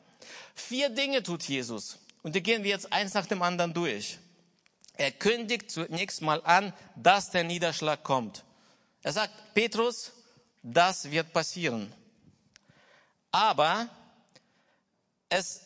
Vier 0.55 0.91
Dinge 0.91 1.23
tut 1.23 1.45
Jesus. 1.45 1.99
Und 2.29 2.35
die 2.35 2.43
gehen 2.43 2.63
wir 2.63 2.69
jetzt 2.69 2.93
eins 2.93 3.15
nach 3.15 3.25
dem 3.25 3.41
anderen 3.41 3.73
durch. 3.73 4.19
Er 4.99 5.13
kündigt 5.13 5.71
zunächst 5.71 6.21
mal 6.21 6.45
an, 6.45 6.75
dass 6.95 7.31
der 7.31 7.43
Niederschlag 7.43 8.05
kommt. 8.05 8.45
Er 9.03 9.15
sagt, 9.15 9.55
Petrus, 9.55 10.13
das 10.63 11.11
wird 11.11 11.33
passieren. 11.33 11.91
Aber 13.33 13.89
es, 15.31 15.63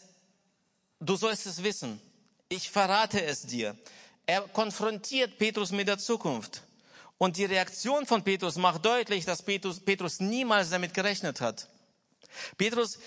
du 1.01 1.17
sollst 1.17 1.47
es 1.47 1.65
wissen. 1.65 2.01
Ich 2.49 2.71
verrate 2.71 3.21
es 3.25 3.43
dir. 3.43 3.77
Er 4.25 4.43
konfrontiert 4.43 5.39
Petrus 5.39 5.73
mit 5.73 5.89
der 5.89 5.99
Zukunft. 5.99 6.63
Und 7.19 7.39
die 7.39 7.47
Reaktion 7.47 8.07
von 8.07 8.23
Petrus 8.23 8.55
macht 8.55 8.85
deutlich, 8.85 9.25
dass 9.25 9.43
Petrus, 9.43 9.81
Petrus 9.81 10.21
niemals 10.21 10.71
damit 10.71 10.95
gerechnet 10.95 11.41
hat. 11.41 11.69
Petrus 12.57 13.01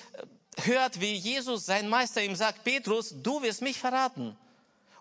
hört, 0.64 1.00
wie 1.02 1.14
Jesus, 1.14 1.66
sein 1.66 1.90
Meister, 1.90 2.24
ihm 2.24 2.36
sagt, 2.36 2.64
Petrus, 2.64 3.14
du 3.22 3.42
wirst 3.42 3.62
mich 3.62 3.80
verraten. 3.80 4.38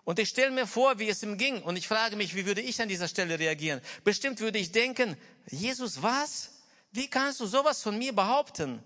Und 0.03 0.19
ich 0.19 0.29
stelle 0.29 0.51
mir 0.51 0.67
vor, 0.67 0.99
wie 0.99 1.09
es 1.09 1.23
ihm 1.23 1.37
ging. 1.37 1.61
Und 1.63 1.77
ich 1.77 1.87
frage 1.87 2.15
mich, 2.15 2.35
wie 2.35 2.45
würde 2.45 2.61
ich 2.61 2.79
an 2.81 2.89
dieser 2.89 3.07
Stelle 3.07 3.39
reagieren? 3.39 3.81
Bestimmt 4.03 4.39
würde 4.39 4.59
ich 4.59 4.71
denken, 4.71 5.17
Jesus, 5.49 6.01
was? 6.01 6.51
Wie 6.91 7.07
kannst 7.07 7.39
du 7.39 7.47
sowas 7.47 7.81
von 7.81 7.97
mir 7.97 8.13
behaupten? 8.13 8.83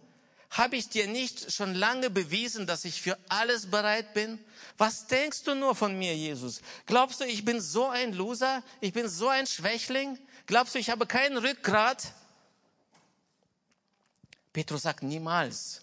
Habe 0.52 0.78
ich 0.78 0.90
dir 0.90 1.08
nicht 1.08 1.52
schon 1.52 1.76
lange 1.76 2.10
bewiesen, 2.10 2.66
dass 2.66 2.86
ich 2.86 3.02
für 3.02 3.18
alles 3.28 3.70
bereit 3.70 4.14
bin? 4.14 4.40
Was 4.78 5.08
denkst 5.08 5.44
du 5.44 5.56
nur 5.56 5.76
von 5.76 5.98
mir, 5.98 6.16
Jesus? 6.16 6.62
Glaubst 6.86 7.20
du, 7.20 7.26
ich 7.26 7.44
bin 7.44 7.60
so 7.62 7.88
ein 7.88 8.14
Loser? 8.14 8.64
Ich 8.80 8.94
bin 8.94 9.10
so 9.10 9.28
ein 9.28 9.46
Schwächling? 9.46 10.18
Glaubst 10.46 10.74
du, 10.74 10.80
ich 10.80 10.90
habe 10.90 11.06
kein 11.06 11.38
Rückgrat? 11.38 12.14
Petrus 14.54 14.84
sagt 14.84 15.04
niemals 15.04 15.82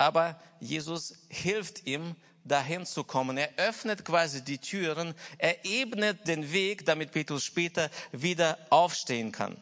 aber 0.00 0.40
Jesus 0.60 1.12
hilft 1.28 1.86
ihm, 1.86 2.16
dahin 2.42 2.86
zu 2.86 3.04
kommen. 3.04 3.36
Er 3.36 3.50
öffnet 3.58 4.02
quasi 4.02 4.42
die 4.42 4.56
Türen, 4.56 5.14
er 5.36 5.62
ebnet 5.66 6.26
den 6.26 6.52
Weg, 6.52 6.86
damit 6.86 7.12
Petrus 7.12 7.44
später 7.44 7.90
wieder 8.10 8.56
aufstehen 8.70 9.30
kann. 9.30 9.58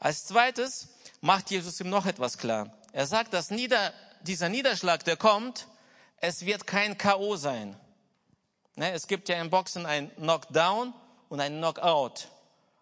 Als 0.00 0.26
zweites 0.26 0.88
macht 1.20 1.52
Jesus 1.52 1.78
ihm 1.78 1.88
noch 1.88 2.06
etwas 2.06 2.36
klar. 2.36 2.76
Er 2.92 3.06
sagt, 3.06 3.32
dass 3.32 3.50
nieder, 3.50 3.94
dieser 4.22 4.48
Niederschlag, 4.48 5.04
der 5.04 5.16
kommt, 5.16 5.68
es 6.16 6.44
wird 6.44 6.66
kein 6.66 6.98
K.O. 6.98 7.36
sein. 7.36 7.76
Ne, 8.74 8.90
es 8.90 9.06
gibt 9.06 9.28
ja 9.28 9.40
im 9.40 9.50
Boxen 9.50 9.86
ein 9.86 10.10
Knockdown 10.16 10.92
und 11.28 11.38
ein 11.38 11.58
Knockout. 11.58 12.26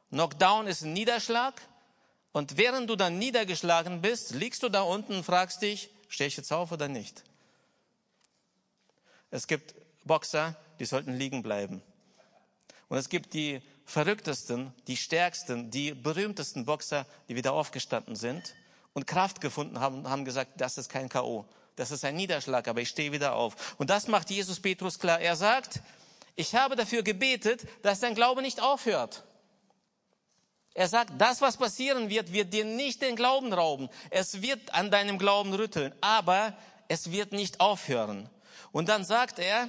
Knockdown 0.08 0.66
ist 0.66 0.82
ein 0.82 0.94
Niederschlag 0.94 1.60
und 2.32 2.56
während 2.56 2.88
du 2.88 2.96
dann 2.96 3.18
niedergeschlagen 3.18 4.00
bist, 4.00 4.30
liegst 4.30 4.62
du 4.62 4.70
da 4.70 4.80
unten 4.80 5.16
und 5.16 5.24
fragst 5.24 5.60
dich, 5.60 5.90
stehe 6.08 6.28
ich 6.28 6.36
jetzt 6.36 6.52
auf 6.52 6.72
oder 6.72 6.88
nicht? 6.88 7.22
Es 9.30 9.46
gibt 9.46 9.74
Boxer, 10.04 10.56
die 10.78 10.86
sollten 10.86 11.14
liegen 11.14 11.42
bleiben. 11.42 11.82
Und 12.88 12.96
es 12.96 13.08
gibt 13.08 13.34
die 13.34 13.60
verrücktesten, 13.84 14.72
die 14.86 14.96
stärksten, 14.96 15.70
die 15.70 15.92
berühmtesten 15.92 16.64
Boxer, 16.64 17.06
die 17.28 17.36
wieder 17.36 17.52
aufgestanden 17.52 18.16
sind 18.16 18.54
und 18.94 19.06
Kraft 19.06 19.40
gefunden 19.40 19.80
haben, 19.80 20.08
haben 20.08 20.24
gesagt, 20.24 20.60
das 20.60 20.78
ist 20.78 20.88
kein 20.88 21.08
K.O., 21.08 21.44
das 21.76 21.92
ist 21.92 22.04
ein 22.04 22.16
Niederschlag, 22.16 22.66
aber 22.66 22.80
ich 22.80 22.88
stehe 22.88 23.12
wieder 23.12 23.34
auf. 23.34 23.76
Und 23.78 23.88
das 23.88 24.08
macht 24.08 24.30
Jesus 24.30 24.58
Petrus 24.58 24.98
klar. 24.98 25.20
Er 25.20 25.36
sagt, 25.36 25.80
ich 26.34 26.56
habe 26.56 26.74
dafür 26.74 27.04
gebetet, 27.04 27.68
dass 27.82 28.00
dein 28.00 28.16
Glaube 28.16 28.42
nicht 28.42 28.60
aufhört. 28.60 29.22
Er 30.74 30.88
sagt, 30.88 31.12
das, 31.18 31.40
was 31.40 31.56
passieren 31.56 32.08
wird, 32.08 32.32
wird 32.32 32.52
dir 32.52 32.64
nicht 32.64 33.02
den 33.02 33.16
Glauben 33.16 33.52
rauben. 33.52 33.88
Es 34.10 34.42
wird 34.42 34.72
an 34.74 34.90
deinem 34.90 35.18
Glauben 35.18 35.52
rütteln, 35.52 35.92
aber 36.00 36.56
es 36.88 37.10
wird 37.10 37.32
nicht 37.32 37.60
aufhören. 37.60 38.30
Und 38.70 38.88
dann 38.88 39.04
sagt 39.04 39.38
er, 39.38 39.68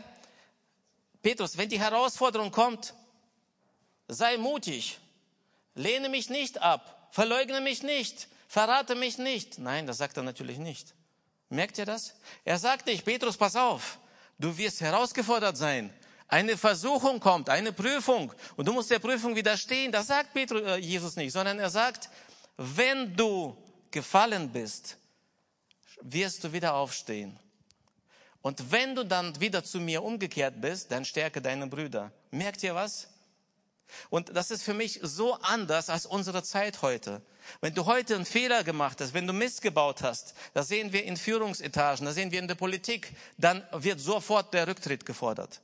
Petrus, 1.21 1.57
wenn 1.57 1.69
die 1.69 1.79
Herausforderung 1.79 2.51
kommt, 2.51 2.93
sei 4.07 4.37
mutig, 4.37 4.99
lehne 5.75 6.09
mich 6.09 6.29
nicht 6.29 6.61
ab, 6.61 7.07
verleugne 7.11 7.61
mich 7.61 7.83
nicht, 7.83 8.27
verrate 8.47 8.95
mich 8.95 9.17
nicht. 9.17 9.59
Nein, 9.59 9.87
das 9.87 9.97
sagt 9.97 10.17
er 10.17 10.23
natürlich 10.23 10.57
nicht. 10.59 10.93
Merkt 11.49 11.77
ihr 11.77 11.85
das? 11.85 12.13
Er 12.45 12.59
sagt 12.59 12.85
nicht, 12.85 13.03
Petrus, 13.03 13.35
pass 13.35 13.55
auf, 13.55 13.97
du 14.37 14.55
wirst 14.57 14.81
herausgefordert 14.81 15.57
sein 15.57 15.93
eine 16.29 16.57
Versuchung 16.57 17.19
kommt, 17.19 17.49
eine 17.49 17.73
Prüfung 17.73 18.31
und 18.55 18.67
du 18.67 18.71
musst 18.71 18.91
der 18.91 18.99
Prüfung 18.99 19.35
widerstehen, 19.35 19.91
das 19.91 20.07
sagt 20.07 20.33
Petrus, 20.33 20.61
äh, 20.61 20.77
Jesus 20.77 21.15
nicht, 21.15 21.33
sondern 21.33 21.59
er 21.59 21.69
sagt, 21.69 22.09
wenn 22.55 23.15
du 23.15 23.57
gefallen 23.91 24.49
bist, 24.51 24.97
wirst 26.01 26.43
du 26.43 26.53
wieder 26.53 26.75
aufstehen. 26.75 27.37
Und 28.41 28.71
wenn 28.71 28.95
du 28.95 29.03
dann 29.03 29.37
wieder 29.41 29.63
zu 29.63 29.79
mir 29.79 30.03
umgekehrt 30.03 30.61
bist, 30.61 30.91
dann 30.91 31.03
stärke 31.03 31.41
deine 31.41 31.67
Brüder. 31.67 32.11
Merkt 32.31 32.63
ihr 32.63 32.73
was? 32.73 33.09
Und 34.09 34.35
das 34.35 34.51
ist 34.51 34.63
für 34.63 34.75
mich 34.75 34.99
so 35.01 35.33
anders 35.41 35.89
als 35.89 36.05
unsere 36.05 36.43
Zeit 36.43 36.83
heute. 36.83 37.21
Wenn 37.59 37.73
du 37.73 37.85
heute 37.85 38.15
einen 38.15 38.25
Fehler 38.25 38.63
gemacht 38.63 39.01
hast, 39.01 39.13
wenn 39.13 39.25
du 39.25 39.33
Mist 39.33 39.63
gebaut 39.63 40.03
hast, 40.03 40.35
das 40.53 40.67
sehen 40.67 40.93
wir 40.93 41.03
in 41.03 41.17
Führungsetagen, 41.17 42.05
das 42.05 42.15
sehen 42.15 42.31
wir 42.31 42.39
in 42.39 42.47
der 42.47 42.55
Politik, 42.55 43.13
dann 43.37 43.63
wird 43.71 43.99
sofort 43.99 44.53
der 44.53 44.67
Rücktritt 44.67 45.05
gefordert. 45.05 45.59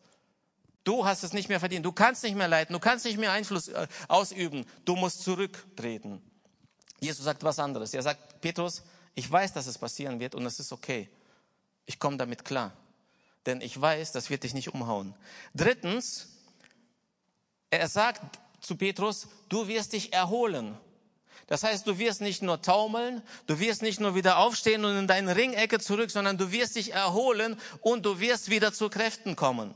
Du 0.86 1.06
hast 1.06 1.24
es 1.24 1.34
nicht 1.34 1.50
mehr 1.50 1.60
verdient. 1.60 1.86
Du 1.86 1.92
kannst 1.92 2.24
nicht 2.24 2.36
mehr 2.36 2.48
leiten. 2.48 2.72
Du 2.72 2.80
kannst 2.80 3.04
nicht 3.04 3.18
mehr 3.18 3.34
Einfluss 3.34 3.68
äh, 3.68 3.88
ausüben. 4.08 4.66
Du 4.86 4.96
musst 4.96 5.24
zurücktreten. 5.24 6.22
Jesus 7.02 7.26
sagt 7.26 7.44
was 7.44 7.60
anderes. 7.60 7.94
Er 7.94 8.04
sagt, 8.04 8.40
Petrus, 8.40 8.84
ich 9.16 9.30
weiß, 9.30 9.52
dass 9.52 9.68
es 9.68 9.78
passieren 9.78 10.20
wird 10.20 10.36
und 10.36 10.46
es 10.46 10.60
ist 10.60 10.72
okay. 10.72 11.10
Ich 11.86 12.00
komme 12.00 12.16
damit 12.16 12.46
klar. 12.46 12.72
denn 13.46 13.62
ich 13.62 13.80
weiß, 13.80 14.12
das 14.12 14.30
wird 14.30 14.44
dich 14.44 14.54
nicht 14.54 14.74
umhauen. 14.74 15.14
Drittens, 15.54 16.28
er 17.70 17.88
sagt 17.88 18.40
zu 18.60 18.76
Petrus, 18.76 19.28
du 19.50 19.68
wirst 19.68 19.94
dich 19.94 20.14
erholen. 20.14 20.78
Das 21.48 21.64
heißt, 21.64 21.86
du 21.86 22.00
wirst 22.00 22.22
nicht 22.22 22.42
nur 22.42 22.62
taumeln, 22.62 23.22
du 23.46 23.60
wirst 23.60 23.84
nicht 23.84 24.00
nur 24.00 24.16
wieder 24.16 24.40
aufstehen 24.40 24.84
und 24.84 24.98
in 24.98 25.08
deine 25.08 25.36
Ringecke 25.36 25.80
zurück, 25.80 26.10
sondern 26.10 26.38
du 26.40 26.52
wirst 26.52 26.76
dich 26.76 26.94
erholen 26.94 27.60
und 27.82 28.06
du 28.06 28.20
wirst 28.20 28.50
wieder 28.50 28.74
zu 28.74 28.90
Kräften 28.90 29.36
kommen. 29.36 29.76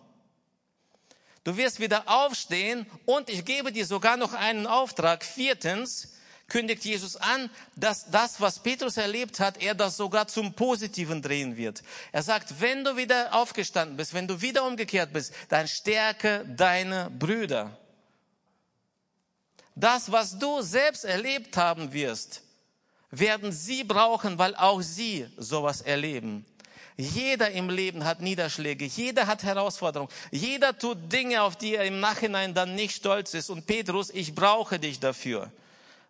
Du 1.43 1.55
wirst 1.57 1.79
wieder 1.79 2.03
aufstehen 2.07 2.85
und 3.05 3.29
ich 3.29 3.45
gebe 3.45 3.71
dir 3.71 3.85
sogar 3.85 4.17
noch 4.17 4.33
einen 4.33 4.67
Auftrag. 4.67 5.23
Viertens 5.23 6.09
kündigt 6.49 6.83
Jesus 6.83 7.15
an, 7.15 7.49
dass 7.75 8.09
das, 8.11 8.41
was 8.41 8.61
Petrus 8.61 8.97
erlebt 8.97 9.39
hat, 9.39 9.61
er 9.61 9.75
das 9.75 9.95
sogar 9.97 10.27
zum 10.27 10.53
Positiven 10.53 11.21
drehen 11.21 11.55
wird. 11.55 11.83
Er 12.11 12.23
sagt, 12.23 12.59
wenn 12.59 12.83
du 12.83 12.97
wieder 12.97 13.33
aufgestanden 13.33 13.95
bist, 13.95 14.13
wenn 14.13 14.27
du 14.27 14.41
wieder 14.41 14.65
umgekehrt 14.65 15.13
bist, 15.13 15.33
dann 15.47 15.67
stärke 15.67 16.45
deine 16.57 17.09
Brüder. 17.11 17.77
Das, 19.75 20.11
was 20.11 20.37
du 20.37 20.61
selbst 20.61 21.05
erlebt 21.05 21.55
haben 21.55 21.93
wirst, 21.93 22.41
werden 23.11 23.51
sie 23.51 23.83
brauchen, 23.83 24.37
weil 24.37 24.55
auch 24.55 24.81
sie 24.81 25.27
sowas 25.37 25.81
erleben. 25.81 26.45
Jeder 26.99 27.49
im 27.51 27.69
Leben 27.69 28.03
hat 28.03 28.19
Niederschläge, 28.19 28.83
jeder 28.83 29.25
hat 29.25 29.43
Herausforderungen, 29.43 30.11
jeder 30.31 30.77
tut 30.77 30.97
Dinge, 31.09 31.43
auf 31.43 31.55
die 31.55 31.75
er 31.75 31.85
im 31.85 32.01
Nachhinein 32.01 32.53
dann 32.53 32.75
nicht 32.75 32.93
stolz 32.93 33.33
ist. 33.33 33.49
Und 33.49 33.65
Petrus, 33.65 34.09
ich 34.09 34.35
brauche 34.35 34.79
dich 34.79 34.99
dafür. 34.99 35.49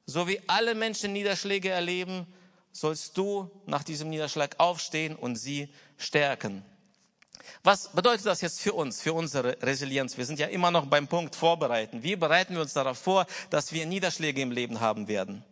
So 0.08 0.28
wie 0.28 0.42
alle 0.48 0.74
Menschen 0.74 1.14
Niederschläge 1.14 1.70
erleben, 1.70 2.26
sollst 2.72 3.16
du 3.20 3.52
nach 3.68 3.84
diesem 3.84 4.10
Niederschlag 4.10 4.56
aufstehen 4.58 5.16
und 5.16 5.36
sie 5.36 5.70
stärken. 6.00 6.66
Was 7.62 7.92
bedeutet 7.92 8.26
das 8.26 8.42
jetzt 8.42 8.60
für 8.60 8.74
uns, 8.74 9.00
für 9.00 9.14
unsere 9.14 9.62
Resilienz? 9.62 10.18
Wir 10.18 10.26
sind 10.26 10.40
ja 10.40 10.48
immer 10.48 10.72
noch 10.72 10.88
beim 10.88 11.08
Punkt 11.08 11.36
vorbereiten. 11.36 12.02
Wie 12.02 12.16
bereiten 12.16 12.56
wir 12.56 12.62
uns 12.62 12.74
darauf 12.74 12.98
vor, 12.98 13.28
dass 13.52 13.72
wir 13.72 13.86
Niederschläge 13.86 14.42
im 14.42 14.50
Leben 14.50 14.80
haben 14.80 15.08
werden? 15.08 15.46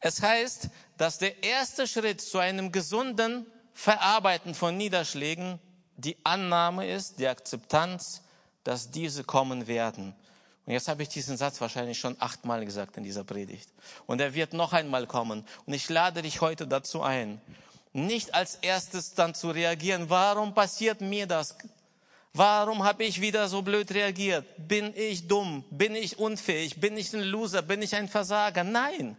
Es 0.00 0.22
heißt, 0.22 0.70
dass 0.98 1.18
der 1.18 1.44
erste 1.44 1.86
Schritt 1.86 2.20
zu 2.20 2.38
einem 2.38 2.72
gesunden 2.72 3.46
Verarbeiten 3.76 4.54
von 4.54 4.74
Niederschlägen 4.78 5.60
die 5.98 6.16
Annahme 6.24 6.88
ist, 6.88 7.18
die 7.18 7.28
Akzeptanz, 7.28 8.22
dass 8.64 8.90
diese 8.90 9.22
kommen 9.22 9.66
werden. 9.66 10.14
Und 10.64 10.72
jetzt 10.72 10.88
habe 10.88 11.02
ich 11.02 11.10
diesen 11.10 11.36
Satz 11.36 11.60
wahrscheinlich 11.60 11.98
schon 11.98 12.16
achtmal 12.18 12.64
gesagt 12.64 12.96
in 12.96 13.04
dieser 13.04 13.22
Predigt. 13.22 13.68
Und 14.06 14.22
er 14.22 14.32
wird 14.32 14.54
noch 14.54 14.72
einmal 14.72 15.06
kommen. 15.06 15.44
Und 15.66 15.74
ich 15.74 15.90
lade 15.90 16.22
dich 16.22 16.40
heute 16.40 16.66
dazu 16.66 17.02
ein, 17.02 17.38
nicht 17.92 18.34
als 18.34 18.54
erstes 18.56 19.12
dann 19.12 19.34
zu 19.34 19.50
reagieren, 19.50 20.08
warum 20.08 20.54
passiert 20.54 21.02
mir 21.02 21.26
das? 21.26 21.58
Warum 22.32 22.82
habe 22.82 23.04
ich 23.04 23.20
wieder 23.20 23.46
so 23.46 23.60
blöd 23.60 23.92
reagiert? 23.92 24.46
Bin 24.56 24.94
ich 24.96 25.28
dumm? 25.28 25.64
Bin 25.70 25.94
ich 25.94 26.18
unfähig? 26.18 26.80
Bin 26.80 26.96
ich 26.96 27.12
ein 27.12 27.22
Loser? 27.22 27.60
Bin 27.60 27.82
ich 27.82 27.94
ein 27.94 28.08
Versager? 28.08 28.64
Nein, 28.64 29.18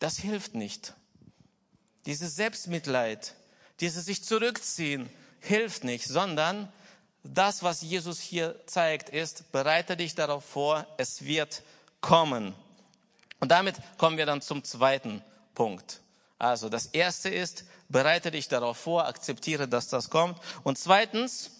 das 0.00 0.18
hilft 0.18 0.56
nicht. 0.56 0.94
Dieses 2.06 2.36
Selbstmitleid, 2.36 3.34
dieses 3.80 4.06
sich 4.06 4.24
zurückziehen, 4.24 5.08
hilft 5.40 5.84
nicht, 5.84 6.06
sondern 6.06 6.72
das, 7.24 7.62
was 7.62 7.82
Jesus 7.82 8.20
hier 8.20 8.56
zeigt, 8.66 9.08
ist, 9.08 9.52
bereite 9.52 9.96
dich 9.96 10.14
darauf 10.14 10.44
vor, 10.44 10.86
es 10.96 11.24
wird 11.24 11.62
kommen. 12.00 12.54
Und 13.38 13.50
damit 13.50 13.76
kommen 13.98 14.16
wir 14.16 14.26
dann 14.26 14.42
zum 14.42 14.64
zweiten 14.64 15.22
Punkt. 15.54 16.00
Also 16.38 16.68
das 16.68 16.86
erste 16.86 17.28
ist, 17.28 17.64
bereite 17.88 18.32
dich 18.32 18.48
darauf 18.48 18.76
vor, 18.76 19.06
akzeptiere, 19.06 19.68
dass 19.68 19.88
das 19.88 20.10
kommt. 20.10 20.40
Und 20.64 20.78
zweitens, 20.78 21.52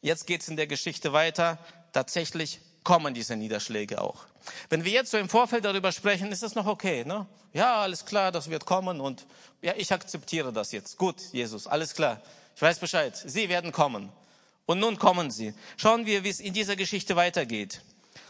jetzt 0.00 0.26
geht's 0.26 0.48
in 0.48 0.56
der 0.56 0.66
Geschichte 0.66 1.12
weiter, 1.12 1.58
tatsächlich 1.92 2.60
kommen 2.82 3.14
diese 3.14 3.36
Niederschläge 3.36 4.00
auch. 4.00 4.26
Wenn 4.68 4.84
wir 4.84 4.92
jetzt 4.92 5.10
so 5.10 5.18
im 5.18 5.28
Vorfeld 5.28 5.64
darüber 5.64 5.92
sprechen, 5.92 6.32
ist 6.32 6.42
das 6.42 6.54
noch 6.54 6.66
okay, 6.66 7.04
ne? 7.04 7.26
Ja, 7.52 7.82
alles 7.82 8.04
klar, 8.04 8.32
das 8.32 8.48
wird 8.48 8.64
kommen 8.64 9.00
und 9.00 9.26
ja, 9.60 9.74
ich 9.76 9.92
akzeptiere 9.92 10.52
das 10.52 10.72
jetzt. 10.72 10.96
Gut, 10.96 11.16
Jesus, 11.32 11.66
alles 11.66 11.94
klar. 11.94 12.20
Ich 12.56 12.62
weiß 12.62 12.78
Bescheid. 12.78 13.16
Sie 13.16 13.48
werden 13.48 13.72
kommen. 13.72 14.10
Und 14.66 14.78
nun 14.78 14.98
kommen 14.98 15.30
sie. 15.30 15.54
Schauen 15.76 16.06
wir, 16.06 16.24
wie 16.24 16.28
es 16.28 16.40
in 16.40 16.54
dieser 16.54 16.76
Geschichte 16.76 17.16
weitergeht. 17.16 17.82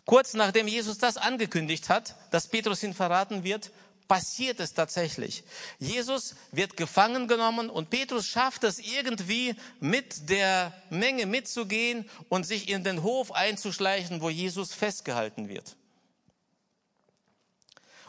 Kurz 0.04 0.34
nachdem 0.34 0.66
Jesus 0.66 0.98
das 0.98 1.16
angekündigt 1.16 1.88
hat, 1.88 2.16
dass 2.30 2.48
Petrus 2.48 2.82
ihn 2.82 2.94
verraten 2.94 3.44
wird, 3.44 3.70
passiert 4.08 4.60
es 4.60 4.74
tatsächlich. 4.74 5.44
Jesus 5.78 6.34
wird 6.50 6.76
gefangen 6.76 7.28
genommen 7.28 7.70
und 7.70 7.90
Petrus 7.90 8.26
schafft 8.26 8.64
es 8.64 8.78
irgendwie 8.78 9.54
mit 9.80 10.28
der 10.28 10.72
Menge 10.90 11.26
mitzugehen 11.26 12.08
und 12.28 12.44
sich 12.44 12.68
in 12.68 12.84
den 12.84 13.02
Hof 13.02 13.32
einzuschleichen, 13.32 14.20
wo 14.20 14.28
Jesus 14.28 14.74
festgehalten 14.74 15.48
wird. 15.48 15.76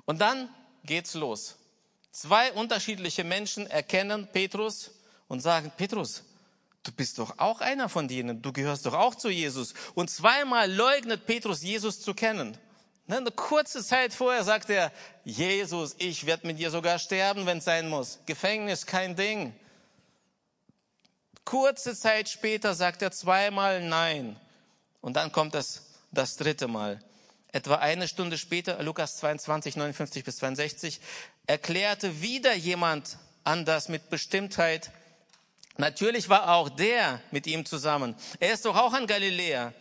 Und 0.05 0.19
dann 0.19 0.49
geht's 0.83 1.13
los. 1.13 1.55
Zwei 2.11 2.51
unterschiedliche 2.53 3.23
Menschen 3.23 3.67
erkennen 3.67 4.27
Petrus 4.31 4.91
und 5.27 5.39
sagen, 5.39 5.71
Petrus, 5.75 6.23
du 6.83 6.91
bist 6.91 7.17
doch 7.17 7.39
auch 7.39 7.61
einer 7.61 7.89
von 7.89 8.07
denen, 8.07 8.41
du 8.41 8.51
gehörst 8.53 8.85
doch 8.85 8.93
auch 8.93 9.15
zu 9.15 9.29
Jesus. 9.29 9.73
Und 9.95 10.09
zweimal 10.09 10.71
leugnet 10.71 11.25
Petrus, 11.25 11.63
Jesus 11.63 12.01
zu 12.01 12.13
kennen. 12.13 12.57
Ne, 13.05 13.17
eine 13.17 13.31
kurze 13.31 13.83
Zeit 13.83 14.13
vorher 14.13 14.43
sagt 14.43 14.69
er, 14.69 14.91
Jesus, 15.25 15.95
ich 15.97 16.25
werde 16.25 16.47
mit 16.47 16.59
dir 16.59 16.71
sogar 16.71 16.99
sterben, 16.99 17.45
wenn 17.45 17.57
es 17.57 17.65
sein 17.65 17.89
muss. 17.89 18.19
Gefängnis, 18.25 18.85
kein 18.85 19.15
Ding. 19.15 19.53
Kurze 21.43 21.95
Zeit 21.95 22.29
später 22.29 22.73
sagt 22.75 23.01
er 23.01 23.11
zweimal 23.11 23.81
Nein. 23.81 24.39
Und 25.01 25.17
dann 25.17 25.33
kommt 25.33 25.53
das, 25.53 25.81
das 26.11 26.37
dritte 26.37 26.67
Mal. 26.69 27.03
Etwa 27.53 27.75
eine 27.75 28.07
Stunde 28.07 28.39
später, 28.39 28.81
Lukas 28.81 29.17
22, 29.17 29.75
59 29.75 30.23
bis 30.23 30.37
62, 30.37 30.99
erklärte 31.45 32.19
wieder 32.19 32.55
jemand 32.55 33.19
anders 33.43 33.89
mit 33.89 34.09
Bestimmtheit. 34.09 34.91
Natürlich 35.77 36.29
war 36.29 36.55
auch 36.55 36.67
der 36.67 37.21
mit 37.29 37.45
ihm 37.45 37.63
zusammen. 37.63 38.15
Er 38.39 38.53
ist 38.53 38.65
doch 38.65 38.75
auch 38.75 38.93
ein 38.93 39.05
Galiläer. 39.05 39.71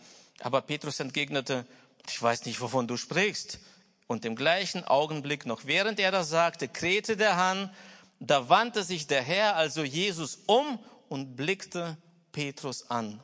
Aber 0.41 0.61
Petrus 0.61 0.99
entgegnete, 0.99 1.65
ich 2.07 2.21
weiß 2.21 2.45
nicht, 2.45 2.61
wovon 2.61 2.87
du 2.87 2.95
sprichst. 2.95 3.57
Und 4.05 4.23
im 4.23 4.35
gleichen 4.35 4.83
Augenblick, 4.83 5.47
noch 5.47 5.65
während 5.65 5.99
er 5.99 6.11
das 6.11 6.29
sagte, 6.29 6.67
krähte 6.67 7.17
der 7.17 7.37
Hahn, 7.37 7.73
da 8.19 8.49
wandte 8.49 8.83
sich 8.83 9.07
der 9.07 9.23
Herr, 9.23 9.55
also 9.55 9.83
Jesus, 9.83 10.41
um 10.45 10.77
und 11.09 11.35
blickte 11.35 11.97
Petrus 12.31 12.91
an. 12.91 13.19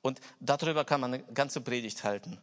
Und 0.00 0.22
darüber 0.40 0.86
kann 0.86 1.02
man 1.02 1.12
eine 1.12 1.22
ganze 1.34 1.60
Predigt 1.60 2.02
halten. 2.02 2.40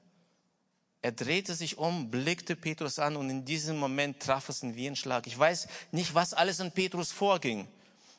Er 1.01 1.11
drehte 1.11 1.55
sich 1.55 1.77
um, 1.77 2.11
blickte 2.11 2.55
Petrus 2.55 2.99
an 2.99 3.15
und 3.15 3.29
in 3.29 3.45
diesem 3.45 3.77
Moment 3.77 4.19
traf 4.19 4.49
es 4.49 4.63
ihn 4.63 4.75
wie 4.75 4.87
ein 4.87 4.95
Schlag. 4.95 5.27
Ich 5.27 5.37
weiß 5.37 5.67
nicht, 5.91 6.13
was 6.13 6.33
alles 6.33 6.59
in 6.59 6.71
Petrus 6.71 7.11
vorging, 7.11 7.67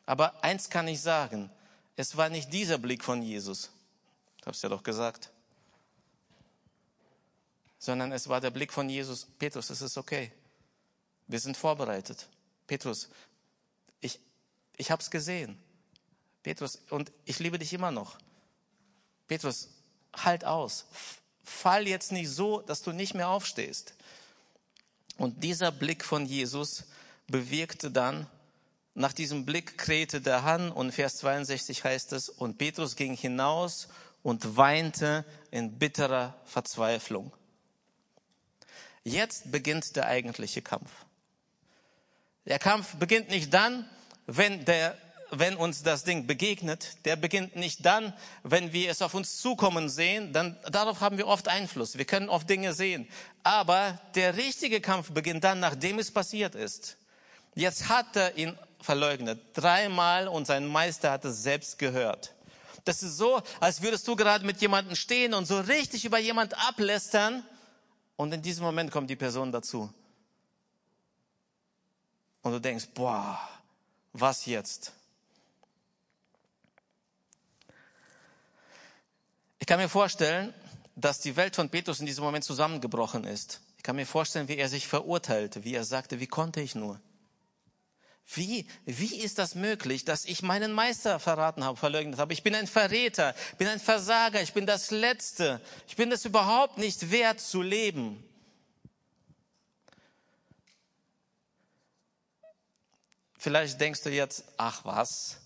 aber 0.06 0.42
eins 0.42 0.70
kann 0.70 0.88
ich 0.88 1.00
sagen, 1.00 1.50
es 1.96 2.16
war 2.16 2.30
nicht 2.30 2.52
dieser 2.52 2.78
Blick 2.78 3.04
von 3.04 3.22
Jesus. 3.22 3.70
Ich 4.38 4.46
habe 4.46 4.56
es 4.56 4.62
ja 4.62 4.68
doch 4.68 4.82
gesagt 4.82 5.30
sondern 7.80 8.12
es 8.12 8.28
war 8.28 8.40
der 8.40 8.50
Blick 8.50 8.72
von 8.72 8.88
Jesus. 8.88 9.26
Petrus, 9.38 9.70
es 9.70 9.80
ist 9.80 9.96
okay. 9.96 10.30
Wir 11.26 11.40
sind 11.40 11.56
vorbereitet. 11.56 12.28
Petrus, 12.66 13.08
ich, 14.00 14.20
ich 14.76 14.90
habe 14.90 15.02
es 15.02 15.10
gesehen. 15.10 15.58
Petrus, 16.42 16.78
und 16.90 17.10
ich 17.24 17.38
liebe 17.38 17.58
dich 17.58 17.72
immer 17.72 17.90
noch. 17.90 18.18
Petrus, 19.26 19.70
halt 20.14 20.44
aus. 20.44 20.84
Fall 21.50 21.86
jetzt 21.86 22.12
nicht 22.12 22.30
so, 22.30 22.60
dass 22.60 22.82
du 22.82 22.92
nicht 22.92 23.14
mehr 23.14 23.28
aufstehst. 23.28 23.94
Und 25.18 25.42
dieser 25.44 25.72
Blick 25.72 26.04
von 26.04 26.24
Jesus 26.24 26.84
bewirkte 27.26 27.90
dann, 27.90 28.26
nach 28.94 29.12
diesem 29.12 29.44
Blick 29.44 29.76
krähte 29.76 30.20
der 30.20 30.42
Hahn 30.42 30.72
und 30.72 30.92
Vers 30.92 31.18
62 31.18 31.84
heißt 31.84 32.12
es, 32.12 32.28
und 32.28 32.58
Petrus 32.58 32.96
ging 32.96 33.16
hinaus 33.16 33.88
und 34.22 34.56
weinte 34.56 35.24
in 35.50 35.78
bitterer 35.78 36.34
Verzweiflung. 36.44 37.32
Jetzt 39.04 39.50
beginnt 39.50 39.96
der 39.96 40.06
eigentliche 40.06 40.62
Kampf. 40.62 40.90
Der 42.46 42.58
Kampf 42.58 42.96
beginnt 42.96 43.28
nicht 43.28 43.52
dann, 43.52 43.88
wenn 44.26 44.64
der 44.64 44.96
wenn 45.30 45.56
uns 45.56 45.82
das 45.82 46.04
Ding 46.04 46.26
begegnet, 46.26 47.04
der 47.04 47.16
beginnt 47.16 47.56
nicht 47.56 47.84
dann, 47.86 48.12
wenn 48.42 48.72
wir 48.72 48.90
es 48.90 49.02
auf 49.02 49.14
uns 49.14 49.38
zukommen 49.38 49.88
sehen, 49.88 50.32
dann 50.32 50.56
darauf 50.70 51.00
haben 51.00 51.18
wir 51.18 51.26
oft 51.26 51.48
Einfluss. 51.48 51.98
Wir 51.98 52.04
können 52.04 52.28
oft 52.28 52.48
Dinge 52.48 52.72
sehen. 52.72 53.08
Aber 53.42 54.00
der 54.14 54.36
richtige 54.36 54.80
Kampf 54.80 55.12
beginnt 55.12 55.44
dann, 55.44 55.60
nachdem 55.60 55.98
es 55.98 56.10
passiert 56.10 56.54
ist. 56.54 56.96
Jetzt 57.54 57.88
hat 57.88 58.16
er 58.16 58.36
ihn 58.36 58.58
verleugnet. 58.80 59.40
Dreimal 59.54 60.28
und 60.28 60.46
sein 60.46 60.66
Meister 60.66 61.10
hat 61.12 61.24
es 61.24 61.42
selbst 61.42 61.78
gehört. 61.78 62.34
Das 62.84 63.02
ist 63.02 63.16
so, 63.16 63.42
als 63.60 63.82
würdest 63.82 64.08
du 64.08 64.16
gerade 64.16 64.44
mit 64.44 64.60
jemandem 64.60 64.96
stehen 64.96 65.34
und 65.34 65.46
so 65.46 65.60
richtig 65.60 66.04
über 66.04 66.18
jemand 66.18 66.54
ablästern 66.66 67.44
und 68.16 68.32
in 68.32 68.42
diesem 68.42 68.64
Moment 68.64 68.90
kommt 68.90 69.10
die 69.10 69.16
Person 69.16 69.52
dazu. 69.52 69.92
Und 72.42 72.52
du 72.52 72.58
denkst, 72.58 72.88
boah, 72.94 73.38
was 74.12 74.46
jetzt? 74.46 74.92
Kann 79.66 79.78
mir 79.78 79.88
vorstellen, 79.88 80.54
dass 80.96 81.20
die 81.20 81.36
Welt 81.36 81.56
von 81.56 81.70
Petrus 81.70 82.00
in 82.00 82.06
diesem 82.06 82.24
Moment 82.24 82.44
zusammengebrochen 82.44 83.24
ist. 83.24 83.60
Ich 83.76 83.82
kann 83.82 83.96
mir 83.96 84.06
vorstellen, 84.06 84.48
wie 84.48 84.58
er 84.58 84.68
sich 84.68 84.86
verurteilte, 84.86 85.64
wie 85.64 85.74
er 85.74 85.84
sagte, 85.84 86.20
wie 86.20 86.26
konnte 86.26 86.60
ich 86.60 86.74
nur? 86.74 87.00
Wie, 88.34 88.66
wie 88.84 89.16
ist 89.16 89.38
das 89.38 89.54
möglich, 89.54 90.04
dass 90.04 90.24
ich 90.24 90.42
meinen 90.42 90.72
Meister 90.72 91.18
verraten 91.18 91.64
habe, 91.64 91.76
verleugnet 91.76 92.18
habe? 92.18 92.32
Ich 92.32 92.42
bin 92.42 92.54
ein 92.54 92.66
Verräter, 92.66 93.34
bin 93.58 93.66
ein 93.66 93.80
Versager, 93.80 94.40
ich 94.40 94.52
bin 94.52 94.66
das 94.66 94.90
Letzte. 94.90 95.60
Ich 95.88 95.96
bin 95.96 96.12
es 96.12 96.24
überhaupt 96.24 96.78
nicht 96.78 97.10
wert 97.10 97.40
zu 97.40 97.62
leben. 97.62 98.22
Vielleicht 103.36 103.80
denkst 103.80 104.02
du 104.02 104.10
jetzt, 104.10 104.44
ach 104.58 104.84
was, 104.84 105.38